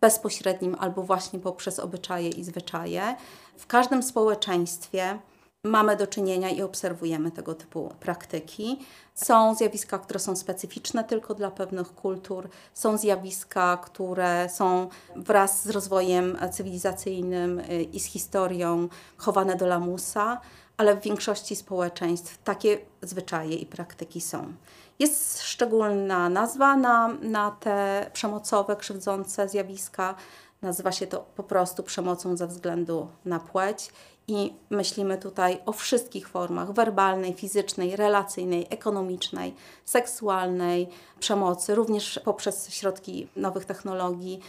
bezpośrednim 0.00 0.76
albo 0.78 1.02
właśnie 1.02 1.38
poprzez 1.38 1.78
obyczaje 1.78 2.28
i 2.28 2.44
zwyczaje. 2.44 3.16
W 3.56 3.66
każdym 3.66 4.02
społeczeństwie 4.02 5.18
mamy 5.64 5.96
do 5.96 6.06
czynienia 6.06 6.50
i 6.50 6.62
obserwujemy 6.62 7.30
tego 7.30 7.54
typu 7.54 7.92
praktyki. 8.00 8.78
Są 9.14 9.54
zjawiska, 9.54 9.98
które 9.98 10.20
są 10.20 10.36
specyficzne 10.36 11.04
tylko 11.04 11.34
dla 11.34 11.50
pewnych 11.50 11.94
kultur, 11.94 12.48
są 12.74 12.96
zjawiska, 12.96 13.76
które 13.76 14.48
są 14.48 14.88
wraz 15.16 15.62
z 15.62 15.70
rozwojem 15.70 16.38
cywilizacyjnym 16.52 17.58
y, 17.58 17.82
i 17.82 18.00
z 18.00 18.04
historią 18.04 18.88
chowane 19.16 19.56
do 19.56 19.66
lamusa 19.66 20.40
ale 20.78 20.96
w 20.96 21.00
większości 21.00 21.56
społeczeństw 21.56 22.38
takie 22.44 22.78
zwyczaje 23.02 23.56
i 23.56 23.66
praktyki 23.66 24.20
są. 24.20 24.52
Jest 24.98 25.42
szczególna 25.42 26.28
nazwa 26.28 26.76
na, 26.76 27.08
na 27.08 27.50
te 27.50 28.10
przemocowe, 28.12 28.76
krzywdzące 28.76 29.48
zjawiska. 29.48 30.14
Nazywa 30.62 30.92
się 30.92 31.06
to 31.06 31.26
po 31.36 31.42
prostu 31.42 31.82
przemocą 31.82 32.36
ze 32.36 32.46
względu 32.46 33.08
na 33.24 33.40
płeć 33.40 33.90
i 34.28 34.52
myślimy 34.70 35.18
tutaj 35.18 35.58
o 35.66 35.72
wszystkich 35.72 36.28
formach 36.28 36.72
werbalnej, 36.72 37.34
fizycznej, 37.34 37.96
relacyjnej, 37.96 38.66
ekonomicznej, 38.70 39.54
seksualnej 39.84 40.88
przemocy, 41.20 41.74
również 41.74 42.20
poprzez 42.24 42.70
środki 42.70 43.28
nowych 43.36 43.64
technologii 43.64 44.40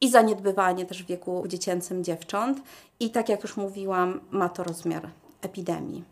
i 0.00 0.10
zaniedbywanie 0.10 0.86
też 0.86 1.02
w 1.02 1.06
wieku 1.06 1.44
dziecięcym 1.46 2.04
dziewcząt. 2.04 2.62
I 3.00 3.10
tak 3.10 3.28
jak 3.28 3.42
już 3.42 3.56
mówiłam, 3.56 4.20
ma 4.30 4.48
to 4.48 4.64
rozmiar 4.64 5.08
epidemii. 5.42 6.04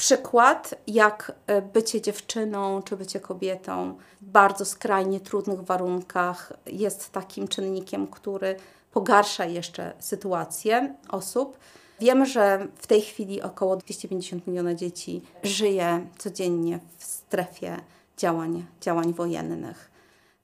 Przykład, 0.00 0.74
jak 0.86 1.32
e, 1.46 1.62
bycie 1.62 2.00
dziewczyną 2.00 2.82
czy 2.82 2.96
bycie 2.96 3.20
kobietą 3.20 3.98
w 4.20 4.24
bardzo 4.30 4.64
skrajnie 4.64 5.20
trudnych 5.20 5.60
warunkach 5.60 6.52
jest 6.66 7.10
takim 7.10 7.48
czynnikiem, 7.48 8.06
który 8.06 8.56
pogarsza 8.92 9.44
jeszcze 9.44 9.92
sytuację 9.98 10.94
osób. 11.08 11.58
Wiemy, 12.00 12.26
że 12.26 12.68
w 12.76 12.86
tej 12.86 13.02
chwili 13.02 13.42
około 13.42 13.76
250 13.76 14.46
milionów 14.46 14.74
dzieci 14.74 15.22
żyje 15.42 16.06
codziennie 16.18 16.80
w 16.98 17.04
strefie 17.04 17.76
działań, 18.16 18.66
działań 18.80 19.12
wojennych. 19.12 19.90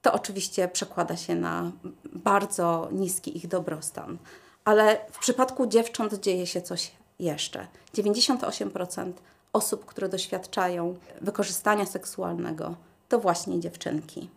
To 0.02 0.12
oczywiście 0.12 0.68
przekłada 0.68 1.16
się 1.16 1.34
na 1.34 1.72
bardzo 2.04 2.88
niski 2.92 3.36
ich 3.36 3.48
dobrostan. 3.48 4.18
Ale 4.64 4.98
w 5.12 5.18
przypadku 5.18 5.66
dziewcząt 5.66 6.14
dzieje 6.14 6.46
się 6.46 6.62
coś 6.62 6.92
jeszcze. 7.18 7.66
98% 7.94 9.12
osób, 9.56 9.84
które 9.84 10.08
doświadczają 10.08 10.96
wykorzystania 11.20 11.86
seksualnego, 11.86 12.74
to 13.08 13.18
właśnie 13.18 13.60
dziewczynki. 13.60 14.30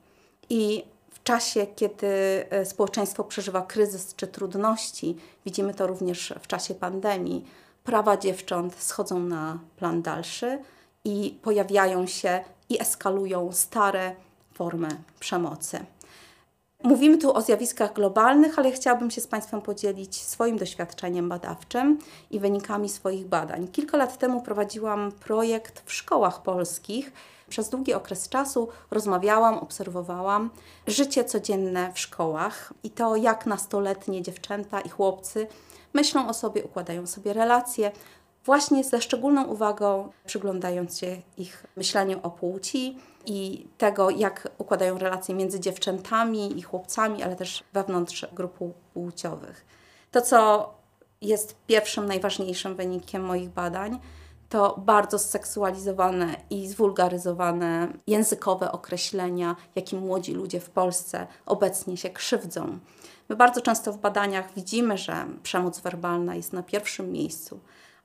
I 0.49 0.83
w 1.11 1.23
czasie, 1.23 1.67
kiedy 1.75 2.07
e, 2.49 2.65
społeczeństwo 2.65 3.23
przeżywa 3.23 3.61
kryzys 3.61 4.15
czy 4.15 4.27
trudności, 4.27 5.17
widzimy 5.45 5.73
to 5.73 5.87
również 5.87 6.33
w 6.41 6.47
czasie 6.47 6.75
pandemii, 6.75 7.45
prawa 7.83 8.17
dziewcząt 8.17 8.75
schodzą 8.75 9.19
na 9.19 9.59
plan 9.77 10.01
dalszy 10.01 10.59
i 11.05 11.37
pojawiają 11.41 12.07
się 12.07 12.43
i 12.69 12.81
eskalują 12.81 13.51
stare 13.51 14.15
formy 14.53 14.89
przemocy. 15.19 15.79
Mówimy 16.83 17.17
tu 17.17 17.33
o 17.33 17.41
zjawiskach 17.41 17.93
globalnych, 17.93 18.59
ale 18.59 18.71
chciałabym 18.71 19.11
się 19.11 19.21
z 19.21 19.27
Państwem 19.27 19.61
podzielić 19.61 20.15
swoim 20.15 20.57
doświadczeniem 20.57 21.29
badawczym 21.29 21.99
i 22.31 22.39
wynikami 22.39 22.89
swoich 22.89 23.27
badań. 23.27 23.67
Kilka 23.67 23.97
lat 23.97 24.17
temu 24.17 24.41
prowadziłam 24.41 25.11
projekt 25.11 25.83
w 25.85 25.93
szkołach 25.93 26.43
polskich. 26.43 27.11
Przez 27.49 27.69
długi 27.69 27.93
okres 27.93 28.29
czasu 28.29 28.67
rozmawiałam, 28.91 29.57
obserwowałam 29.57 30.49
życie 30.87 31.25
codzienne 31.25 31.93
w 31.93 31.99
szkołach 31.99 32.73
i 32.83 32.89
to, 32.89 33.15
jak 33.15 33.45
nastoletnie 33.45 34.21
dziewczęta 34.21 34.81
i 34.81 34.89
chłopcy 34.89 35.47
myślą 35.93 36.27
o 36.27 36.33
sobie, 36.33 36.63
układają 36.63 37.07
sobie 37.07 37.33
relacje, 37.33 37.91
właśnie 38.45 38.83
ze 38.83 39.01
szczególną 39.01 39.45
uwagą 39.45 40.11
przyglądając 40.25 40.99
się 40.99 41.21
ich 41.37 41.65
myśleniu 41.75 42.19
o 42.23 42.29
płci 42.29 42.97
i 43.25 43.67
tego, 43.77 44.09
jak 44.09 44.51
układają 44.57 44.97
relacje 44.97 45.35
między 45.35 45.59
dziewczętami 45.59 46.59
i 46.59 46.61
chłopcami, 46.61 47.23
ale 47.23 47.35
też 47.35 47.63
wewnątrz 47.73 48.27
grup 48.33 48.57
płciowych. 48.93 49.65
To, 50.11 50.21
co 50.21 50.73
jest 51.21 51.55
pierwszym, 51.67 52.05
najważniejszym 52.05 52.75
wynikiem 52.75 53.23
moich 53.23 53.49
badań, 53.49 53.99
to 54.49 54.75
bardzo 54.85 55.19
zseksualizowane 55.19 56.35
i 56.49 56.67
zwulgaryzowane 56.67 57.93
językowe 58.07 58.71
określenia, 58.71 59.55
jakim 59.75 59.99
młodzi 59.99 60.33
ludzie 60.33 60.59
w 60.59 60.69
Polsce 60.69 61.27
obecnie 61.45 61.97
się 61.97 62.09
krzywdzą. 62.09 62.79
My 63.29 63.35
bardzo 63.35 63.61
często 63.61 63.93
w 63.93 63.97
badaniach 63.97 64.53
widzimy, 64.55 64.97
że 64.97 65.25
przemoc 65.43 65.79
werbalna 65.79 66.35
jest 66.35 66.53
na 66.53 66.63
pierwszym 66.63 67.11
miejscu, 67.11 67.59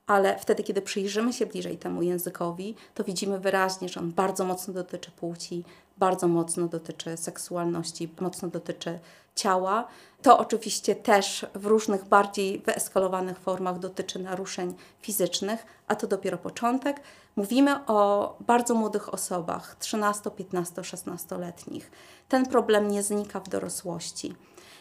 ale 0.06 0.38
wtedy, 0.38 0.62
kiedy 0.62 0.82
przyjrzymy 0.82 1.32
się 1.32 1.46
bliżej 1.46 1.78
temu 1.78 2.02
językowi, 2.02 2.74
to 2.94 3.04
widzimy 3.04 3.38
wyraźnie, 3.40 3.88
że 3.88 4.00
on 4.00 4.12
bardzo 4.12 4.44
mocno 4.44 4.74
dotyczy 4.74 5.10
płci, 5.10 5.64
bardzo 5.98 6.28
mocno 6.28 6.68
dotyczy 6.68 7.16
seksualności, 7.16 8.08
mocno 8.20 8.48
dotyczy 8.48 8.98
ciała. 9.34 9.88
To 10.22 10.38
oczywiście 10.38 10.96
też 10.96 11.46
w 11.54 11.66
różnych 11.66 12.04
bardziej 12.04 12.58
wyeskalowanych 12.58 13.38
formach 13.38 13.78
dotyczy 13.78 14.18
naruszeń 14.18 14.74
fizycznych, 15.00 15.66
a 15.88 15.96
to 15.96 16.06
dopiero 16.06 16.38
początek. 16.38 17.00
Mówimy 17.36 17.86
o 17.86 18.36
bardzo 18.46 18.74
młodych 18.74 19.14
osobach, 19.14 19.76
13, 19.78 20.30
15, 20.30 20.82
16-letnich. 20.82 21.90
Ten 22.28 22.46
problem 22.46 22.88
nie 22.90 23.02
znika 23.02 23.40
w 23.40 23.48
dorosłości. 23.48 24.34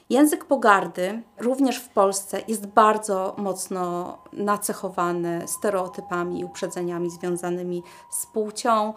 Język 0.10 0.46
pogardy 0.46 1.22
również 1.39 1.78
w 1.78 1.89
Polsce 1.89 2.42
jest 2.48 2.68
bardzo 2.68 3.36
mocno 3.38 4.18
nacechowany 4.34 5.48
stereotypami 5.48 6.39
i 6.39 6.46
uprzedzeniami 6.46 7.10
związanymi 7.10 7.84
z 8.12 8.26
płcią. 8.26 8.94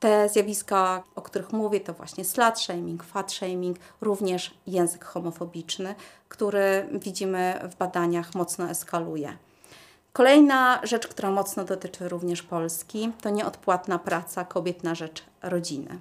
Te 0.00 0.28
zjawiska, 0.28 1.02
o 1.16 1.22
których 1.22 1.52
mówię, 1.52 1.80
to 1.80 1.92
właśnie 1.92 2.24
slut 2.24 2.58
shaming, 2.58 3.04
fat 3.04 3.32
shaming, 3.32 3.76
również 4.00 4.54
język 4.66 5.04
homofobiczny, 5.04 5.94
który 6.28 6.88
widzimy 6.92 7.60
w 7.70 7.76
badaniach 7.76 8.34
mocno 8.34 8.70
eskaluje. 8.70 9.36
Kolejna 10.12 10.80
rzecz, 10.82 11.08
która 11.08 11.30
mocno 11.30 11.64
dotyczy 11.64 12.08
również 12.08 12.42
Polski, 12.42 13.12
to 13.20 13.30
nieodpłatna 13.30 13.98
praca 13.98 14.44
kobiet 14.44 14.84
na 14.84 14.94
rzecz 14.94 15.24
rodziny. 15.42 15.98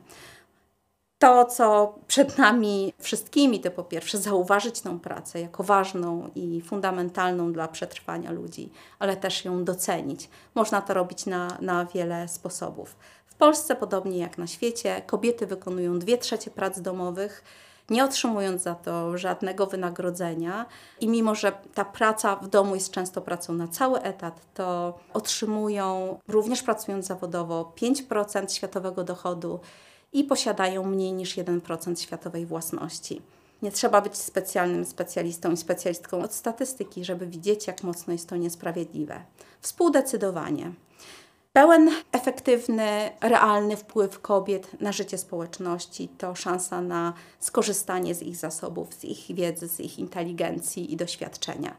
To, 1.20 1.46
co 1.46 1.96
przed 2.08 2.38
nami 2.38 2.94
wszystkimi, 3.00 3.60
to 3.60 3.72
po 3.72 3.84
pierwsze 3.84 4.18
zauważyć 4.18 4.82
tę 4.82 5.00
pracę 5.00 5.42
jako 5.42 5.64
ważną 5.64 6.30
i 6.36 6.62
fundamentalną 6.62 7.54
dla 7.54 7.68
przetrwania 7.68 8.32
ludzi, 8.32 8.72
ale 9.00 9.18
też 9.18 9.46
ją 9.46 9.64
docenić. 9.64 10.30
Można 10.56 10.82
to 10.82 10.94
robić 10.94 11.26
na, 11.26 11.58
na 11.62 11.86
wiele 11.86 12.28
sposobów. 12.28 12.96
W 13.26 13.36
Polsce, 13.36 13.76
podobnie 13.76 14.18
jak 14.18 14.38
na 14.38 14.48
świecie, 14.48 15.02
kobiety 15.08 15.48
wykonują 15.48 16.00
dwie 16.00 16.18
trzecie 16.18 16.52
prac 16.52 16.82
domowych, 16.82 17.44
nie 17.90 18.04
otrzymując 18.04 18.62
za 18.62 18.76
to 18.76 19.18
żadnego 19.18 19.66
wynagrodzenia. 19.66 20.66
I 21.00 21.08
mimo, 21.08 21.36
że 21.36 21.52
ta 21.74 21.86
praca 21.86 22.36
w 22.36 22.48
domu 22.48 22.76
jest 22.76 22.92
często 22.92 23.22
pracą 23.22 23.54
na 23.54 23.68
cały 23.68 24.02
etat, 24.02 24.42
to 24.54 24.98
otrzymują, 25.14 26.20
również 26.28 26.64
pracując 26.64 27.06
zawodowo, 27.06 27.74
5% 27.82 28.54
światowego 28.54 29.04
dochodu 29.04 29.60
i 30.14 30.24
posiadają 30.24 30.86
mniej 30.86 31.14
niż 31.14 31.38
1% 31.38 32.02
światowej 32.02 32.46
własności. 32.46 33.22
Nie 33.62 33.72
trzeba 33.72 34.02
być 34.02 34.18
specjalnym 34.18 34.86
specjalistą 34.86 35.52
i 35.52 35.58
specjalistką 35.58 36.22
od 36.22 36.34
statystyki, 36.34 37.06
żeby 37.06 37.28
widzieć, 37.28 37.68
jak 37.68 37.84
mocno 37.84 38.14
jest 38.14 38.30
to 38.30 38.36
niesprawiedliwe. 38.36 39.22
Współdecydowanie. 39.62 40.72
Pełen, 41.54 41.90
efektywny, 42.12 43.10
realny 43.22 43.78
wpływ 43.78 44.20
kobiet 44.20 44.82
na 44.82 44.92
życie 44.92 45.18
społeczności 45.18 46.10
to 46.18 46.36
szansa 46.36 46.82
na 46.82 47.14
skorzystanie 47.40 48.16
z 48.16 48.22
ich 48.22 48.36
zasobów, 48.36 48.94
z 48.94 49.04
ich 49.04 49.36
wiedzy, 49.36 49.68
z 49.68 49.80
ich 49.80 50.00
inteligencji 50.00 50.94
i 50.94 50.98
doświadczenia. 50.98 51.76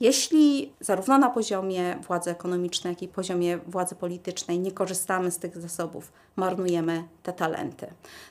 Jeśli 0.00 0.72
zarówno 0.80 1.18
na 1.18 1.30
poziomie 1.30 1.98
władzy 2.06 2.30
ekonomicznej, 2.30 2.92
jak 2.92 3.02
i 3.02 3.08
poziomie 3.08 3.58
władzy 3.58 3.94
politycznej 3.94 4.58
nie 4.58 4.72
korzystamy 4.72 5.30
z 5.30 5.38
tych 5.38 5.60
zasobów, 5.60 6.12
marnujemy 6.36 7.04
te 7.22 7.32
talenty. 7.32 7.86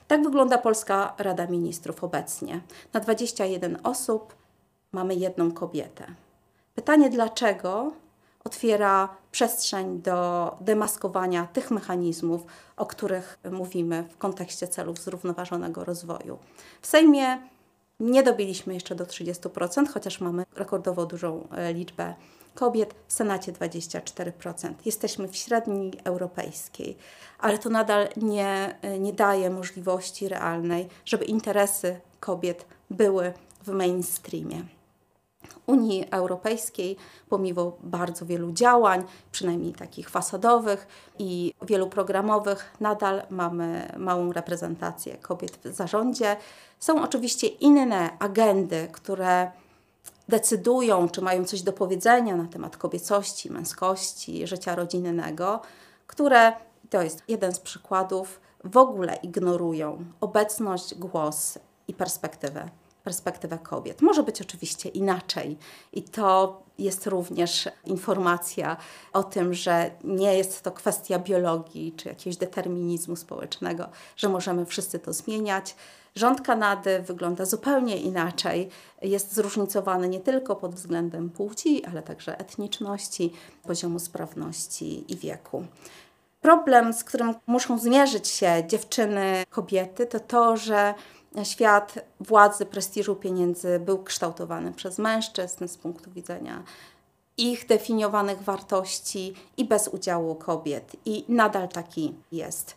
Tak 0.08 0.22
wygląda 0.22 0.58
Polska 0.58 1.14
Rada 1.18 1.46
Ministrów 1.46 2.04
obecnie. 2.04 2.60
Na 2.92 3.00
21 3.00 3.78
osób 3.82 4.34
mamy 4.92 5.14
jedną 5.14 5.52
kobietę. 5.52 6.06
Pytanie 6.74 7.10
dlaczego 7.10 7.92
otwiera 8.44 9.08
przestrzeń 9.30 10.02
do 10.02 10.56
demaskowania 10.60 11.46
tych 11.46 11.70
mechanizmów, 11.70 12.46
o 12.76 12.86
których 12.86 13.38
mówimy 13.50 14.04
w 14.10 14.18
kontekście 14.18 14.68
celów 14.68 14.98
zrównoważonego 14.98 15.84
rozwoju. 15.84 16.38
W 16.80 16.86
Sejmie 16.86 17.38
nie 18.00 18.22
dobiliśmy 18.22 18.74
jeszcze 18.74 18.94
do 18.94 19.04
30%, 19.04 19.88
chociaż 19.94 20.20
mamy 20.20 20.44
rekordowo 20.56 21.06
dużą 21.06 21.48
e, 21.48 21.72
liczbę 21.72 22.14
kobiet, 22.54 22.94
w 23.06 23.12
Senacie 23.12 23.52
24%. 23.52 24.74
Jesteśmy 24.84 25.28
w 25.28 25.36
średniej 25.36 25.92
europejskiej, 26.04 26.96
ale 27.38 27.58
to 27.58 27.70
nadal 27.70 28.08
nie, 28.16 28.78
e, 28.82 28.98
nie 28.98 29.12
daje 29.12 29.50
możliwości 29.50 30.28
realnej, 30.28 30.88
żeby 31.04 31.24
interesy 31.24 32.00
kobiet 32.20 32.66
były 32.90 33.32
w 33.62 33.68
mainstreamie. 33.68 34.64
Unii 35.66 36.06
Europejskiej, 36.10 36.96
pomimo 37.28 37.72
bardzo 37.82 38.26
wielu 38.26 38.52
działań, 38.52 39.04
przynajmniej 39.32 39.72
takich 39.72 40.10
fasadowych 40.10 40.86
i 41.18 41.54
wielu 41.62 41.88
programowych, 41.88 42.76
nadal 42.80 43.22
mamy 43.30 43.92
małą 43.98 44.32
reprezentację 44.32 45.16
kobiet 45.16 45.58
w 45.64 45.74
zarządzie. 45.74 46.36
Są 46.80 47.02
oczywiście 47.02 47.46
inne 47.46 48.18
agendy, 48.18 48.88
które 48.92 49.50
decydują, 50.28 51.08
czy 51.08 51.22
mają 51.22 51.44
coś 51.44 51.62
do 51.62 51.72
powiedzenia 51.72 52.36
na 52.36 52.46
temat 52.46 52.76
kobiecości, 52.76 53.50
męskości, 53.50 54.46
życia 54.46 54.74
rodzinnego, 54.74 55.60
które 56.06 56.52
to 56.90 57.02
jest 57.02 57.22
jeden 57.28 57.52
z 57.52 57.60
przykładów, 57.60 58.40
w 58.64 58.76
ogóle 58.76 59.14
ignorują 59.22 60.04
obecność, 60.20 60.94
głos 60.94 61.58
i 61.88 61.94
perspektywę 61.94 62.68
perspektywę 63.04 63.58
kobiet. 63.58 64.02
Może 64.02 64.22
być 64.22 64.40
oczywiście 64.40 64.88
inaczej 64.88 65.58
i 65.92 66.02
to 66.02 66.62
jest 66.78 67.06
również 67.06 67.68
informacja 67.84 68.76
o 69.12 69.22
tym, 69.22 69.54
że 69.54 69.90
nie 70.04 70.34
jest 70.34 70.62
to 70.62 70.72
kwestia 70.72 71.18
biologii 71.18 71.92
czy 71.96 72.08
jakiegoś 72.08 72.36
determinizmu 72.36 73.16
społecznego, 73.16 73.88
że 74.16 74.28
możemy 74.28 74.66
wszyscy 74.66 74.98
to 74.98 75.12
zmieniać. 75.12 75.76
Rząd 76.14 76.40
Kanady 76.40 77.02
wygląda 77.02 77.44
zupełnie 77.44 77.96
inaczej. 77.96 78.68
Jest 79.02 79.34
zróżnicowany 79.34 80.08
nie 80.08 80.20
tylko 80.20 80.56
pod 80.56 80.74
względem 80.74 81.30
płci, 81.30 81.84
ale 81.84 82.02
także 82.02 82.38
etniczności, 82.38 83.32
poziomu 83.62 83.98
sprawności 83.98 85.12
i 85.12 85.16
wieku. 85.16 85.64
Problem, 86.40 86.92
z 86.92 87.04
którym 87.04 87.34
muszą 87.46 87.78
zmierzyć 87.78 88.28
się 88.28 88.62
dziewczyny, 88.68 89.44
kobiety, 89.50 90.06
to 90.06 90.20
to, 90.20 90.56
że 90.56 90.94
świat 91.42 91.94
władzy, 92.20 92.66
prestiżu, 92.66 93.16
pieniędzy 93.16 93.78
był 93.78 94.02
kształtowany 94.02 94.72
przez 94.72 94.98
mężczyzn 94.98 95.68
z 95.68 95.76
punktu 95.76 96.10
widzenia 96.10 96.62
ich 97.36 97.66
definiowanych 97.66 98.42
wartości 98.42 99.34
i 99.56 99.64
bez 99.64 99.88
udziału 99.88 100.34
kobiet. 100.34 100.96
I 101.04 101.24
nadal 101.28 101.68
taki 101.68 102.14
jest. 102.32 102.76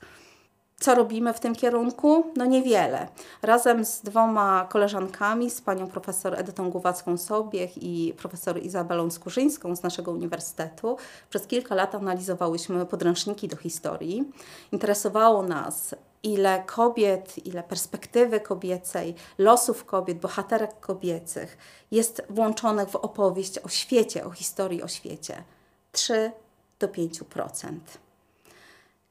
Co 0.80 0.96
robimy 0.96 1.34
w 1.34 1.40
tym 1.40 1.56
kierunku? 1.56 2.26
No 2.36 2.46
niewiele. 2.46 3.08
Razem 3.42 3.86
z 3.86 4.02
dwoma 4.02 4.68
koleżankami, 4.70 5.50
z 5.50 5.62
panią 5.62 5.88
profesor 5.88 6.40
Edytą 6.40 6.72
Głowacką-Sobiech 6.72 7.70
i 7.76 8.14
profesor 8.18 8.64
Izabelą 8.64 9.12
Skurzyńską 9.12 9.76
z 9.76 9.84
naszego 9.84 10.12
uniwersytetu, 10.12 10.98
przez 11.30 11.48
kilka 11.48 11.76
lat 11.76 11.96
analizowałyśmy 11.96 12.86
podręczniki 12.86 13.48
do 13.48 13.58
historii. 13.58 14.32
Interesowało 14.72 15.44
nas, 15.44 15.96
ile 16.28 16.64
kobiet, 16.66 17.46
ile 17.46 17.64
perspektywy 17.64 18.40
kobiecej, 18.40 19.16
losów 19.38 19.86
kobiet, 19.86 20.20
bohaterek 20.20 20.80
kobiecych 20.80 21.58
jest 21.92 22.22
włączonych 22.30 22.90
w 22.90 22.96
opowieść 22.96 23.60
o 23.60 23.70
świecie, 23.70 24.26
o 24.26 24.32
historii 24.32 24.84
o 24.84 24.88
świecie. 24.88 25.44
3 25.92 26.32
do 26.80 26.88
5%. 26.88 27.78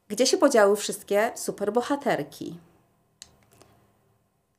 Gdzie 0.09 0.27
się 0.27 0.37
podziały 0.37 0.77
wszystkie 0.77 1.33
superbohaterki? 1.35 2.59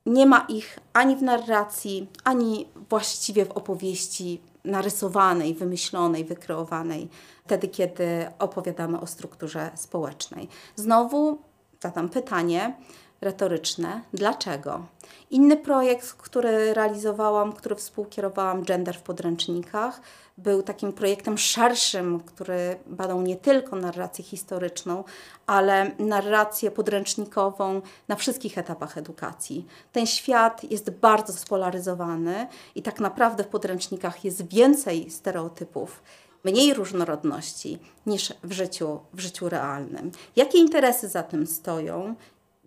Nie 0.06 0.26
ma 0.26 0.46
ich 0.50 0.80
ani 0.94 1.16
w 1.16 1.22
narracji, 1.22 2.10
ani 2.24 2.68
właściwie 2.90 3.46
w 3.46 3.52
opowieści 3.52 4.42
narysowanej, 4.64 5.54
wymyślonej, 5.54 6.26
wykreowanej, 6.26 7.10
wtedy, 7.46 7.68
kiedy 7.68 8.32
opowiadamy 8.40 9.00
o 9.00 9.08
strukturze 9.08 9.72
społecznej. 9.76 10.48
Znowu 10.76 11.47
zadam 11.82 12.10
pytanie 12.10 12.76
retoryczne: 13.22 14.02
dlaczego? 14.14 14.86
Inny 15.30 15.58
projekt, 15.58 16.14
który 16.14 16.74
realizowałam, 16.74 17.54
który 17.54 17.76
współkierowałam, 17.76 18.64
Gender 18.64 18.96
w 18.96 19.02
podręcznikach, 19.02 20.02
był 20.38 20.64
takim 20.64 20.94
projektem 20.94 21.38
szerszym, 21.38 22.20
który 22.20 22.80
badał 22.86 23.22
nie 23.22 23.36
tylko 23.36 23.76
narrację 23.76 24.24
historyczną, 24.24 25.04
ale 25.48 25.92
narrację 26.00 26.72
podręcznikową 26.72 27.82
na 28.08 28.16
wszystkich 28.16 28.58
etapach 28.58 28.98
edukacji. 28.98 29.66
Ten 29.92 30.08
świat 30.08 30.72
jest 30.72 30.90
bardzo 30.90 31.34
spolaryzowany 31.34 32.48
i 32.76 32.82
tak 32.82 33.00
naprawdę 33.00 33.44
w 33.44 33.48
podręcznikach 33.48 34.26
jest 34.26 34.48
więcej 34.48 35.12
stereotypów 35.12 36.04
mniej 36.44 36.74
różnorodności 36.74 37.80
niż 38.06 38.34
w 38.44 38.52
życiu, 38.52 39.00
w 39.14 39.20
życiu 39.20 39.50
realnym. 39.50 40.12
Jakie 40.36 40.58
interesy 40.58 41.08
za 41.08 41.24
tym 41.24 41.48
stoją? 41.48 42.16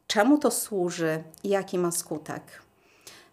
Czemu 0.06 0.38
to 0.38 0.50
służy 0.50 1.22
i 1.44 1.48
jaki 1.48 1.78
ma 1.78 1.90
skutek? 1.90 2.62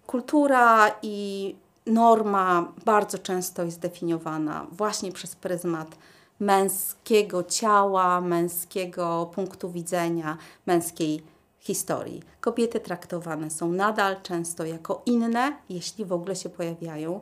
Kultura 0.08 0.92
i 1.02 1.56
norma 1.86 2.74
bardzo 2.86 3.18
często 3.18 3.64
jest 3.64 3.80
definiowana 3.80 4.68
właśnie 4.72 5.12
przez 5.12 5.36
pryzmat 5.36 5.98
męskiego 6.40 7.44
ciała, 7.44 8.22
męskiego 8.22 9.32
punktu 9.36 9.72
widzenia, 9.72 10.38
męskiej 10.66 11.24
historii. 11.60 12.24
Kobiety 12.42 12.80
traktowane 12.80 13.50
są 13.50 13.72
nadal 13.72 14.22
często 14.22 14.66
jako 14.66 15.02
inne, 15.06 15.58
jeśli 15.70 16.06
w 16.06 16.14
ogóle 16.14 16.36
się 16.36 16.50
pojawiają, 16.50 17.22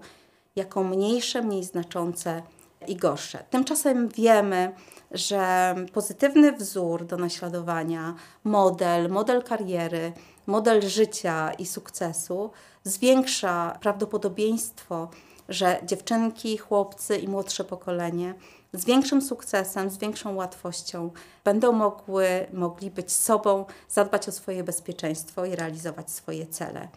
jako 0.55 0.83
mniejsze, 0.83 1.41
mniej 1.41 1.63
znaczące 1.63 2.43
i 2.87 2.95
gorsze. 2.95 3.43
Tymczasem 3.49 4.09
wiemy, 4.09 4.73
że 5.11 5.75
pozytywny 5.93 6.51
wzór 6.51 7.05
do 7.05 7.17
naśladowania, 7.17 8.15
model, 8.43 9.09
model 9.09 9.43
kariery, 9.43 10.13
model 10.47 10.81
życia 10.81 11.51
i 11.53 11.65
sukcesu 11.65 12.51
zwiększa 12.83 13.77
prawdopodobieństwo, 13.81 15.09
że 15.49 15.79
dziewczynki, 15.83 16.57
chłopcy 16.57 17.17
i 17.17 17.27
młodsze 17.27 17.63
pokolenie 17.63 18.33
z 18.77 18.85
większym 18.85 19.21
sukcesem, 19.21 19.89
z 19.89 19.97
większą 19.97 20.35
łatwością 20.35 21.11
będą 21.43 21.71
mogły, 21.71 22.27
mogli 22.53 22.91
być 22.91 23.11
sobą, 23.11 23.65
zadbać 23.89 24.29
o 24.29 24.31
swoje 24.31 24.63
bezpieczeństwo 24.63 25.45
i 25.45 25.55
realizować 25.55 26.11
swoje 26.11 26.47
cele. 26.47 26.87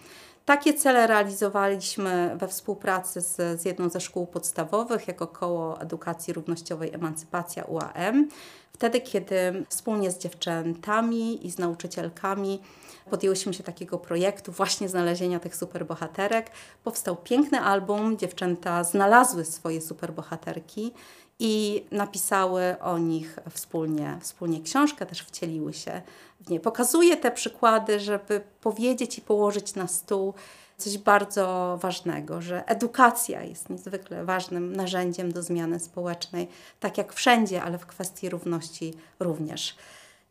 Takie 0.48 0.74
cele 0.74 1.06
realizowaliśmy 1.06 2.36
we 2.36 2.48
współpracy 2.48 3.20
z, 3.20 3.60
z 3.60 3.64
jedną 3.64 3.88
ze 3.88 4.00
szkół 4.00 4.26
podstawowych 4.26 5.08
jako 5.08 5.26
Koło 5.26 5.80
Edukacji 5.80 6.32
Równościowej 6.32 6.94
Emancypacja 6.94 7.64
UAM. 7.64 8.28
Wtedy, 8.72 9.00
kiedy 9.00 9.64
wspólnie 9.68 10.10
z 10.10 10.18
dziewczętami 10.18 11.46
i 11.46 11.50
z 11.50 11.58
nauczycielkami 11.58 12.62
podjęłyśmy 13.10 13.54
się 13.54 13.62
takiego 13.62 13.98
projektu 13.98 14.52
właśnie 14.52 14.88
znalezienia 14.88 15.40
tych 15.40 15.56
superbohaterek, 15.56 16.50
powstał 16.84 17.16
piękny 17.16 17.60
album. 17.60 18.18
Dziewczęta 18.18 18.84
znalazły 18.84 19.44
swoje 19.44 19.80
superbohaterki 19.80 20.92
i 21.38 21.84
napisały 21.90 22.76
o 22.80 22.98
nich 22.98 23.38
wspólnie, 23.50 24.18
wspólnie 24.20 24.62
książkę, 24.62 25.06
też 25.06 25.22
wcieliły 25.22 25.72
się 25.72 26.02
w 26.40 26.50
nie. 26.50 26.60
Pokazuję 26.60 27.16
te 27.16 27.30
przykłady, 27.30 28.00
żeby 28.00 28.40
powiedzieć 28.60 29.18
i 29.18 29.22
położyć 29.22 29.74
na 29.74 29.86
stół 29.86 30.34
coś 30.76 30.98
bardzo 30.98 31.78
ważnego, 31.82 32.42
że 32.42 32.66
edukacja 32.66 33.42
jest 33.42 33.70
niezwykle 33.70 34.24
ważnym 34.24 34.76
narzędziem 34.76 35.32
do 35.32 35.42
zmiany 35.42 35.80
społecznej, 35.80 36.48
tak 36.80 36.98
jak 36.98 37.12
wszędzie, 37.12 37.62
ale 37.62 37.78
w 37.78 37.86
kwestii 37.86 38.28
równości 38.28 38.94
również. 39.20 39.76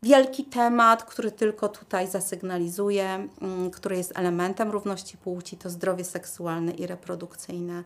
wielki 0.03 0.43
temat, 0.45 1.03
który 1.03 1.31
tylko 1.31 1.69
tutaj 1.69 2.07
zasygnalizuje, 2.07 3.27
mm, 3.41 3.71
który 3.71 3.97
jest 3.97 4.17
elementem 4.17 4.71
równości 4.71 5.17
płci, 5.17 5.57
to 5.57 5.69
zdrowie 5.69 6.03
seksualne 6.03 6.71
i 6.71 6.87
reprodukcyjne, 6.87 7.83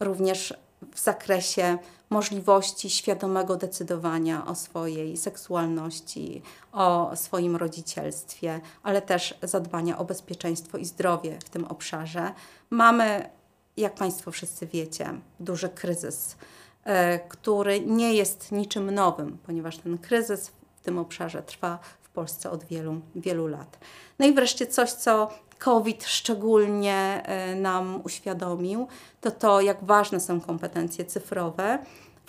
również 0.00 0.54
w 0.94 1.00
zakresie 1.00 1.78
możliwości 2.10 2.90
świadomego 2.90 3.56
decydowania 3.56 4.46
o 4.46 4.54
swojej 4.54 5.16
seksualności, 5.16 6.42
o 6.72 7.10
swoim 7.14 7.56
rodzicielstwie, 7.56 8.60
ale 8.82 9.02
też 9.02 9.38
zadbania 9.42 9.98
o 9.98 10.04
bezpieczeństwo 10.04 10.78
i 10.78 10.84
zdrowie 10.84 11.38
w 11.44 11.48
tym 11.50 11.64
obszarze. 11.64 12.32
Mamy, 12.70 13.30
jak 13.76 13.94
Państwo 13.94 14.30
wszyscy 14.30 14.66
wiecie, 14.66 15.14
duży 15.40 15.68
kryzys, 15.68 16.36
e, 16.84 17.18
który 17.18 17.80
nie 17.80 18.14
jest 18.14 18.52
niczym 18.52 18.90
nowym, 18.90 19.38
ponieważ 19.46 19.78
ten 19.78 19.98
kryzys 19.98 20.52
w 20.76 20.80
tym 20.80 20.98
obszarze 20.98 21.42
trwa 21.42 21.78
w 22.02 22.08
Polsce 22.08 22.50
od 22.50 22.64
wielu, 22.64 23.00
wielu 23.14 23.46
lat. 23.46 23.78
No 24.18 24.26
i 24.26 24.34
wreszcie 24.34 24.66
coś, 24.66 24.92
co 24.92 25.30
COVID 25.60 26.04
szczególnie 26.04 27.22
e, 27.24 27.54
nam 27.54 28.00
uświadomił, 28.04 28.88
to 29.20 29.30
to, 29.30 29.60
jak 29.60 29.84
ważne 29.84 30.20
są 30.20 30.40
kompetencje 30.40 31.04
cyfrowe 31.04 31.78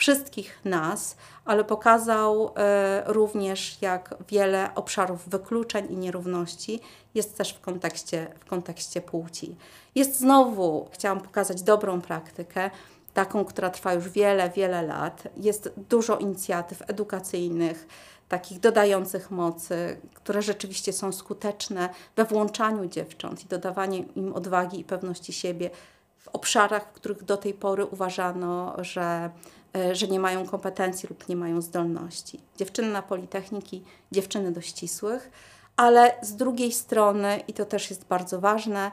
wszystkich 0.02 0.60
nas, 0.66 1.16
ale 1.46 1.64
pokazał 1.64 2.54
e, 2.56 3.04
również, 3.06 3.78
jak 3.82 4.16
wiele 4.30 4.70
obszarów 4.76 5.30
wykluczeń 5.30 5.92
i 5.92 5.98
nierówności 5.98 6.80
jest 7.16 7.38
też 7.38 7.54
w 7.54 7.62
kontekście, 7.62 8.28
w 8.40 8.46
kontekście 8.46 9.02
płci. 9.02 9.56
Jest 9.96 10.20
znowu, 10.20 10.88
chciałam 10.92 11.22
pokazać 11.22 11.62
dobrą 11.62 12.02
praktykę, 12.02 12.70
taką, 13.14 13.46
która 13.46 13.70
trwa 13.70 13.94
już 13.94 14.10
wiele, 14.10 14.50
wiele 14.50 14.82
lat. 14.82 15.24
Jest 15.38 15.74
dużo 15.90 16.18
inicjatyw 16.18 16.90
edukacyjnych, 16.90 17.88
takich 18.32 18.60
dodających 18.60 19.32
mocy, 19.32 19.98
które 20.14 20.42
rzeczywiście 20.42 20.94
są 20.94 21.12
skuteczne 21.12 21.90
we 22.16 22.26
włączaniu 22.26 22.86
dziewcząt 22.86 23.44
i 23.46 23.48
dodawaniu 23.48 24.06
im 24.16 24.34
odwagi 24.34 24.80
i 24.80 24.84
pewności 24.84 25.34
siebie 25.34 25.70
w 26.18 26.28
obszarach, 26.28 26.84
w 26.84 26.92
których 26.92 27.24
do 27.24 27.38
tej 27.38 27.54
pory 27.54 27.86
uważano, 27.86 28.76
że, 28.84 29.30
e, 29.76 29.96
że 29.96 30.08
nie 30.08 30.20
mają 30.20 30.48
kompetencji 30.48 31.10
lub 31.10 31.30
nie 31.30 31.36
mają 31.36 31.62
zdolności. 31.62 32.40
Dziewczyny 32.58 32.92
na 32.92 33.02
Politechniki, 33.02 33.84
dziewczyny 34.12 34.52
do 34.52 34.62
ścisłych, 34.62 35.32
ale 35.78 36.14
z 36.22 36.36
drugiej 36.36 36.72
strony, 36.72 37.44
i 37.48 37.54
to 37.54 37.66
też 37.66 37.90
jest 37.90 38.06
bardzo 38.06 38.40
ważne, 38.40 38.92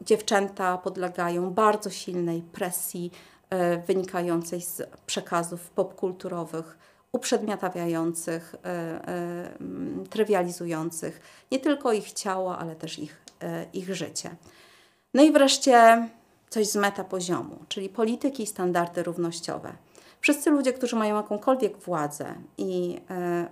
dziewczęta 0.00 0.78
podlegają 0.78 1.50
bardzo 1.50 1.90
silnej 1.90 2.42
presji 2.42 3.10
e, 3.50 3.78
wynikającej 3.78 4.60
z 4.60 4.82
przekazów 5.06 5.70
popkulturowych, 5.70 6.78
uprzedmiotawiających, 7.12 8.54
e, 8.54 8.68
e, 8.68 10.08
trywializujących 10.10 11.20
nie 11.52 11.58
tylko 11.58 11.92
ich 11.92 12.12
ciało, 12.12 12.58
ale 12.58 12.76
też 12.76 12.98
ich, 12.98 13.22
ich 13.72 13.94
życie. 13.94 14.30
No 15.14 15.22
i 15.22 15.32
wreszcie 15.32 16.08
coś 16.48 16.68
z 16.68 16.76
metapoziomu, 16.76 17.56
czyli 17.68 17.88
polityki 17.88 18.42
i 18.42 18.46
standardy 18.46 19.02
równościowe. 19.02 19.72
Wszyscy 20.20 20.50
ludzie, 20.50 20.72
którzy 20.72 20.96
mają 20.96 21.16
jakąkolwiek 21.16 21.78
władzę 21.78 22.34
i 22.58 23.00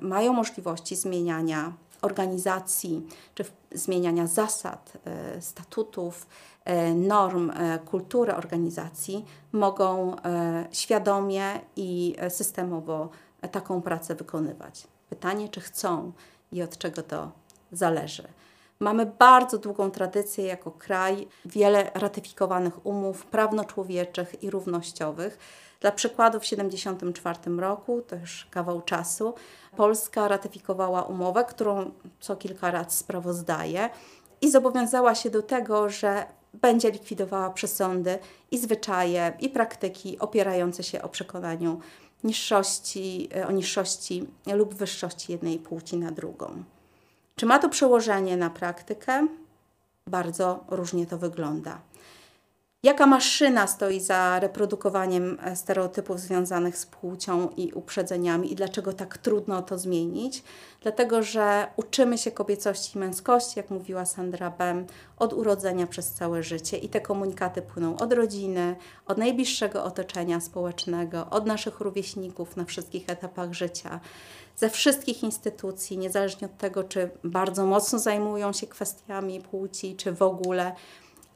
mają 0.00 0.32
możliwości 0.32 0.96
zmieniania 0.96 1.72
organizacji, 2.02 3.06
czy 3.34 3.44
zmieniania 3.72 4.26
zasad, 4.26 4.92
e, 5.04 5.42
statutów, 5.42 6.26
e, 6.64 6.94
norm, 6.94 7.50
e, 7.50 7.78
kultury 7.78 8.34
organizacji, 8.34 9.24
mogą 9.52 10.16
świadomie 10.72 11.60
i 11.76 12.16
systemowo 12.28 13.08
taką 13.52 13.82
pracę 13.82 14.14
wykonywać. 14.14 14.86
Pytanie, 15.10 15.48
czy 15.48 15.60
chcą 15.60 16.12
i 16.52 16.62
od 16.62 16.78
czego 16.78 17.02
to 17.02 17.30
zależy. 17.72 18.28
Mamy 18.80 19.06
bardzo 19.06 19.58
długą 19.58 19.90
tradycję 19.90 20.46
jako 20.46 20.70
kraj, 20.70 21.28
wiele 21.44 21.90
ratyfikowanych 21.94 22.86
umów 22.86 23.26
prawno-człowieczych 23.26 24.42
i 24.42 24.50
równościowych. 24.50 25.38
Dla 25.80 25.92
przykładu 25.92 26.40
w 26.40 26.42
1974 26.42 27.56
roku, 27.56 28.02
to 28.02 28.16
już 28.16 28.46
kawał 28.50 28.82
czasu, 28.82 29.34
Polska 29.76 30.28
ratyfikowała 30.28 31.02
umowę, 31.02 31.44
którą 31.44 31.90
co 32.20 32.36
kilka 32.36 32.72
lat 32.72 32.92
sprawozdaje 32.92 33.90
i 34.40 34.50
zobowiązała 34.50 35.14
się 35.14 35.30
do 35.30 35.42
tego, 35.42 35.88
że 35.88 36.26
będzie 36.54 36.90
likwidowała 36.90 37.50
przesądy 37.50 38.18
i 38.50 38.58
zwyczaje 38.58 39.32
i 39.40 39.48
praktyki 39.48 40.18
opierające 40.18 40.82
się 40.82 41.02
o 41.02 41.08
przekonaniu 41.08 41.80
niższości, 42.26 43.28
o 43.48 43.52
niższości 43.52 44.26
lub 44.46 44.74
wyższości 44.74 45.32
jednej 45.32 45.58
płci 45.58 45.96
na 45.96 46.10
drugą. 46.10 46.64
Czy 47.36 47.46
ma 47.46 47.58
to 47.58 47.68
przełożenie 47.68 48.36
na 48.36 48.50
praktykę? 48.50 49.26
Bardzo 50.10 50.64
różnie 50.68 51.06
to 51.06 51.18
wygląda. 51.18 51.80
Jaka 52.82 53.06
maszyna 53.06 53.66
stoi 53.66 54.00
za 54.00 54.40
reprodukowaniem 54.40 55.38
e, 55.42 55.56
stereotypów 55.56 56.20
związanych 56.20 56.78
z 56.78 56.86
płcią 56.86 57.48
i 57.56 57.72
uprzedzeniami 57.72 58.52
i 58.52 58.54
dlaczego 58.54 58.92
tak 58.92 59.18
trudno 59.18 59.62
to 59.62 59.78
zmienić? 59.78 60.42
Dlatego, 60.80 61.22
że 61.22 61.66
uczymy 61.76 62.18
się 62.18 62.30
kobiecości 62.30 62.96
i 62.96 63.00
męskości, 63.00 63.52
jak 63.58 63.70
mówiła 63.70 64.04
Sandra 64.04 64.50
Bem, 64.50 64.86
od 65.18 65.32
urodzenia 65.32 65.86
przez 65.86 66.12
całe 66.12 66.42
życie 66.42 66.78
i 66.78 66.88
te 66.88 67.00
komunikaty 67.00 67.62
płyną 67.62 67.96
od 67.96 68.12
rodziny, 68.12 68.76
od 69.06 69.18
najbliższego 69.18 69.84
otoczenia 69.84 70.40
społecznego, 70.40 71.26
od 71.30 71.46
naszych 71.46 71.80
rówieśników 71.80 72.56
na 72.56 72.64
wszystkich 72.64 73.10
etapach 73.10 73.52
życia 73.52 74.00
ze 74.56 74.70
wszystkich 74.70 75.22
instytucji, 75.22 75.98
niezależnie 75.98 76.46
od 76.46 76.56
tego, 76.56 76.84
czy 76.84 77.10
bardzo 77.24 77.66
mocno 77.66 77.98
zajmują 77.98 78.52
się 78.52 78.66
kwestiami 78.66 79.40
płci, 79.40 79.96
czy 79.96 80.12
w 80.12 80.22
ogóle. 80.22 80.72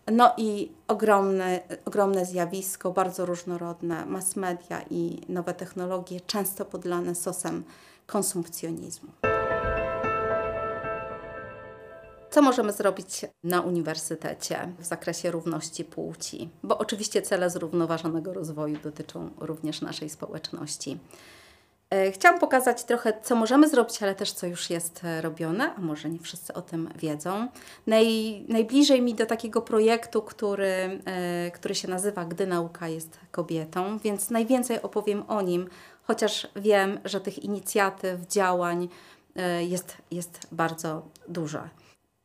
No 0.07 0.35
i 0.37 0.73
ogromne, 0.89 1.61
ogromne 1.85 2.25
zjawisko, 2.27 2.91
bardzo 2.91 3.27
różnorodne, 3.27 4.07
mass 4.07 4.37
media 4.37 4.83
i 4.91 5.21
nowe 5.29 5.55
technologie, 5.55 6.21
często 6.21 6.65
podlane 6.65 7.15
sosem 7.15 7.65
konsumpcjonizmu. 8.07 9.09
Co 12.31 12.43
możemy 12.43 12.73
zrobić 12.73 13.27
na 13.45 13.61
uniwersytecie 13.61 14.73
w 14.79 14.85
zakresie 14.85 15.31
równości 15.31 15.85
płci? 15.85 16.49
Bo 16.63 16.79
oczywiście 16.79 17.23
cele 17.23 17.51
zrównoważonego 17.51 18.33
rozwoju 18.33 18.77
dotyczą 18.83 19.31
również 19.39 19.81
naszej 19.81 20.11
społeczności. 20.11 20.99
E, 21.91 22.13
chciałam 22.13 22.41
pokazać 22.41 22.85
trochę, 22.85 23.13
co 23.23 23.37
możemy 23.37 23.69
zrobić, 23.69 24.03
ale 24.03 24.15
też 24.15 24.33
co 24.33 24.47
już 24.47 24.71
jest 24.71 25.05
e, 25.05 25.21
robione, 25.21 25.75
a 25.75 25.81
może 25.81 26.11
nie 26.11 26.19
wszyscy 26.19 26.55
o 26.55 26.63
tym 26.63 26.89
wiedzą. 26.97 27.49
Naj, 27.87 28.41
najbliżej 28.49 29.03
mi 29.03 29.15
do 29.15 29.27
takiego 29.27 29.63
projektu, 29.63 30.23
który, 30.23 31.01
e, 31.05 31.51
który 31.51 31.75
się 31.75 31.89
nazywa 31.89 32.25
Gdy 32.25 32.47
nauka 32.47 32.89
jest 32.89 33.19
kobietą, 33.31 33.99
więc 33.99 34.31
najwięcej 34.31 34.83
opowiem 34.83 35.25
o 35.29 35.43
nim, 35.43 35.69
chociaż 36.03 36.49
wiem, 36.57 37.01
że 37.05 37.21
tych 37.21 37.39
inicjatyw, 37.39 38.27
działań 38.27 38.89
jest, 39.61 39.97
jest 40.11 40.47
bardzo 40.53 41.03
dużo. 41.29 41.59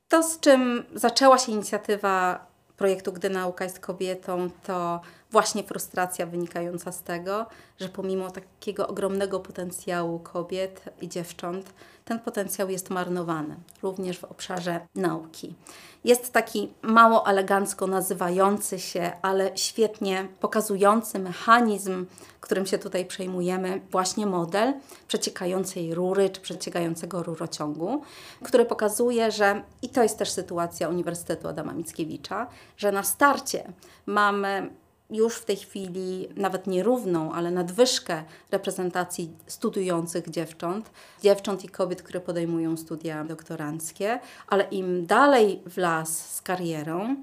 To, 0.07 0.23
z 0.23 0.39
czym 0.39 0.83
zaczęła 0.95 1.37
się 1.37 1.51
inicjatywa 1.51 2.45
projektu 2.77 3.13
Gdy 3.13 3.29
nauka 3.29 3.63
jest 3.63 3.79
kobietą, 3.79 4.49
to 4.63 5.01
właśnie 5.35 5.63
frustracja 5.63 6.25
wynikająca 6.25 6.91
z 6.91 7.03
tego, 7.03 7.45
że 7.79 7.89
pomimo 7.89 8.31
takiego 8.31 8.87
ogromnego 8.87 9.39
potencjału 9.39 10.19
kobiet 10.19 10.83
i 11.01 11.09
dziewcząt, 11.09 11.73
ten 12.05 12.19
potencjał 12.19 12.69
jest 12.69 12.89
marnowany, 12.89 13.55
również 13.83 14.19
w 14.19 14.23
obszarze 14.23 14.79
nauki. 14.95 15.55
Jest 16.03 16.33
taki 16.33 16.73
mało 16.81 17.27
elegancko 17.27 17.87
nazywający 17.87 18.79
się, 18.79 19.11
ale 19.21 19.51
świetnie 19.55 20.27
pokazujący 20.39 21.19
mechanizm, 21.19 22.05
którym 22.41 22.65
się 22.65 22.77
tutaj 22.77 23.05
przejmujemy, 23.05 23.81
właśnie 23.91 24.25
model 24.25 24.73
przeciekającej 25.07 25.93
rury 25.93 26.29
czy 26.29 26.41
przeciekającego 26.41 27.23
rurociągu, 27.23 28.01
który 28.43 28.65
pokazuje, 28.65 29.31
że, 29.31 29.63
i 29.81 29.89
to 29.89 30.03
jest 30.03 30.17
też 30.17 30.31
sytuacja 30.31 30.89
Uniwersytetu 30.89 31.47
Adama 31.47 31.73
Mickiewicza, 31.73 32.47
że 32.77 32.91
na 32.91 33.03
starcie 33.03 33.73
mamy 34.05 34.69
już 35.09 35.35
w 35.35 35.45
tej 35.45 35.55
chwili 35.55 36.29
nawet 36.35 36.67
nierówną, 36.67 37.33
ale 37.33 37.51
nadwyżkę 37.51 38.23
reprezentacji 38.51 39.31
studiujących 39.47 40.29
dziewcząt, 40.29 40.91
dziewcząt 41.21 41.63
i 41.63 41.69
kobiet, 41.69 42.01
które 42.01 42.19
podejmują 42.19 42.77
studia 42.77 43.23
doktoranckie, 43.23 44.19
ale 44.47 44.63
im 44.63 45.05
dalej 45.05 45.61
w 45.69 45.77
las 45.77 46.35
z 46.35 46.41
karierą, 46.41 47.15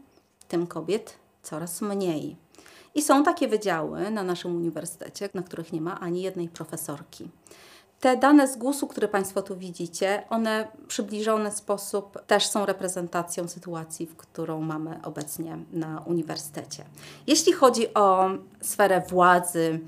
tym 0.48 0.66
kobiet 0.66 1.16
coraz 1.42 1.80
mniej. 1.80 2.36
I 2.94 3.02
są 3.02 3.24
takie 3.24 3.48
wydziały 3.48 4.10
na 4.10 4.22
naszym 4.22 4.56
uniwersytecie, 4.56 5.28
na 5.34 5.42
których 5.42 5.72
nie 5.72 5.80
ma 5.80 6.00
ani 6.00 6.22
jednej 6.22 6.48
profesorki. 6.48 7.28
Te 8.02 8.16
dane 8.16 8.48
z 8.48 8.56
GUS-u, 8.56 8.86
które 8.86 9.08
Państwo 9.08 9.42
tu 9.42 9.56
widzicie, 9.56 10.22
one 10.30 10.68
w 10.84 10.86
przybliżony 10.86 11.50
sposób 11.50 12.22
też 12.26 12.46
są 12.46 12.66
reprezentacją 12.66 13.48
sytuacji, 13.48 14.06
w 14.06 14.16
którą 14.16 14.60
mamy 14.60 15.00
obecnie 15.02 15.58
na 15.72 16.02
uniwersytecie. 16.06 16.84
Jeśli 17.26 17.52
chodzi 17.52 17.94
o 17.94 18.30
sferę 18.62 19.02
władzy 19.08 19.80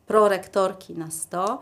prorektorki 0.06 0.94
na 0.94 1.10
100. 1.10 1.60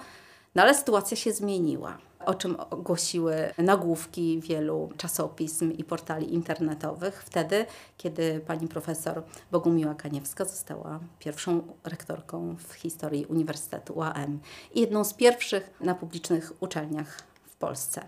No 0.54 0.62
ale 0.62 0.74
sytuacja 0.74 1.16
się 1.16 1.32
zmieniła, 1.32 1.98
o 2.26 2.34
czym 2.34 2.56
ogłosiły 2.70 3.52
nagłówki 3.58 4.40
wielu 4.40 4.90
czasopism 4.96 5.72
i 5.72 5.84
portali 5.84 6.34
internetowych 6.34 7.22
wtedy, 7.22 7.66
kiedy 7.96 8.40
pani 8.46 8.68
profesor 8.68 9.22
Bogumiła 9.52 9.94
Kaniewska 9.94 10.44
została 10.44 11.00
pierwszą 11.18 11.62
rektorką 11.84 12.56
w 12.68 12.72
historii 12.72 13.26
Uniwersytetu 13.26 13.94
UAM 13.98 14.40
i 14.74 14.80
jedną 14.80 15.04
z 15.04 15.14
pierwszych 15.14 15.70
na 15.80 15.94
publicznych 15.94 16.52
uczelniach 16.60 17.22
w 17.46 17.56
Polsce. 17.56 18.02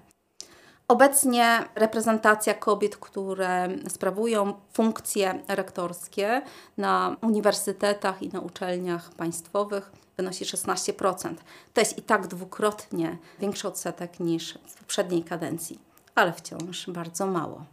Obecnie 0.89 1.65
reprezentacja 1.75 2.55
kobiet, 2.55 2.97
które 2.97 3.69
sprawują 3.89 4.53
funkcje 4.73 5.43
rektorskie 5.49 6.43
na 6.77 7.17
uniwersytetach 7.23 8.23
i 8.23 8.29
na 8.29 8.41
uczelniach 8.41 9.11
państwowych 9.11 9.93
wynosi 10.19 10.45
16%. 10.45 11.35
To 11.75 11.81
jest 11.81 11.99
i 11.99 12.03
tak 12.03 12.27
dwukrotnie 12.27 13.19
większy 13.41 13.69
odsetek 13.69 14.21
niż 14.21 14.59
w 14.67 14.75
poprzedniej 14.75 15.25
kadencji, 15.25 15.79
ale 16.15 16.33
wciąż 16.33 16.91
bardzo 16.91 17.27
mało. 17.27 17.65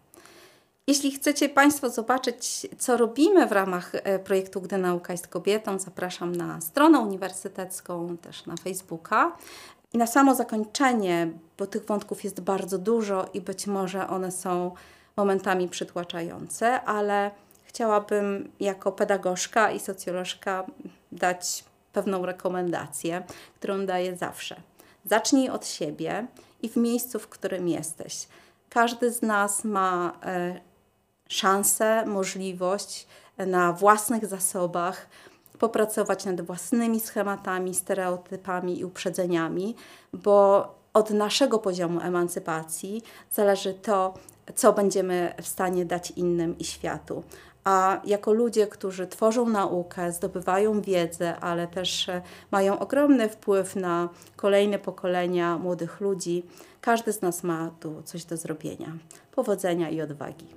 Jeśli 0.88 1.12
chcecie 1.12 1.50
Państwo 1.50 1.89
zobaczyć, 1.89 2.68
co 2.78 2.98
robimy 2.98 3.48
w 3.48 3.52
ramach 3.52 3.91
e, 3.93 4.20
projektu 4.20 4.62
Gdy 4.62 4.78
Nauka 4.78 5.14
jest 5.14 5.28
Kobietą, 5.28 5.80
zapraszam 5.80 6.36
na 6.36 6.62
stronę 6.62 7.00
uniwersytecką, 7.00 8.18
też 8.18 8.46
na 8.46 8.56
Facebooka. 8.58 9.38
I 9.93 9.98
na 9.98 10.08
samo 10.08 10.36
zakończenie, 10.36 11.32
bo 11.58 11.68
tych 11.68 11.86
wątków 11.86 12.24
jest 12.24 12.41
bardzo 12.41 12.78
dużo 12.78 13.30
i 13.34 13.41
być 13.41 13.68
może 13.68 14.08
one 14.08 14.32
są 14.32 14.72
momentami 15.18 15.70
przytłaczające, 15.70 16.82
ale 16.82 17.32
chciałabym 17.64 18.52
jako 18.60 18.91
pedagogzka 18.91 19.72
i 19.72 19.80
socjolożka 19.80 20.66
dać 21.12 21.64
pewną 21.96 22.26
rekomendację, 22.26 23.24
którą 23.56 23.86
daję 23.86 24.18
zawsze. 24.18 24.56
Zacznij 25.06 25.50
od 25.50 25.68
siebie 25.68 26.28
i 26.62 26.70
w 26.70 26.76
miejscu, 26.76 27.20
w 27.20 27.28
którym 27.28 27.68
jesteś. 27.68 28.28
Każdy 28.70 29.12
z 29.12 29.22
nas 29.22 29.64
ma 29.64 30.18
e, 30.24 30.60
szansę, 31.30 32.06
możliwość 32.06 33.08
na 33.38 33.74
własnych 33.74 34.26
zasobach 34.26 35.08
popracować 35.60 36.26
nad 36.26 36.41
własnymi 36.41 37.00
schematami, 37.00 37.76
stereotypami 37.76 38.80
i 38.80 38.86
uprzedzeniami, 38.86 39.76
bo 40.14 40.68
od 40.93 41.10
naszego 41.10 41.60
poziomu 41.60 42.00
emancypacji 42.00 43.04
zależy 43.32 43.74
to, 43.74 44.14
co 44.56 44.74
będziemy 44.74 45.34
w 45.41 45.48
stanie 45.48 45.86
dać 45.86 46.12
innym 46.12 46.58
i 46.58 46.64
światu. 46.64 47.24
A 47.66 48.01
jako 48.05 48.34
ludzie, 48.34 48.68
którzy 48.68 49.07
tworzą 49.07 49.49
naukę, 49.49 50.11
zdobywają 50.11 50.82
wiedzę, 50.82 51.39
ale 51.39 51.68
też 51.68 52.09
e, 52.09 52.22
mają 52.51 52.80
ogromny 52.80 53.30
wpływ 53.30 53.76
na 53.76 54.09
kolejne 54.36 54.80
pokolenia 54.80 55.57
młodych 55.57 56.01
ludzi, 56.01 56.43
każdy 56.82 57.13
z 57.13 57.22
nas 57.22 57.43
ma 57.43 57.72
tu 57.80 58.01
coś 58.03 58.26
do 58.26 58.38
zrobienia. 58.38 58.88
Powodzenia 59.32 59.89
i 59.89 60.01
odwagi. 60.01 60.47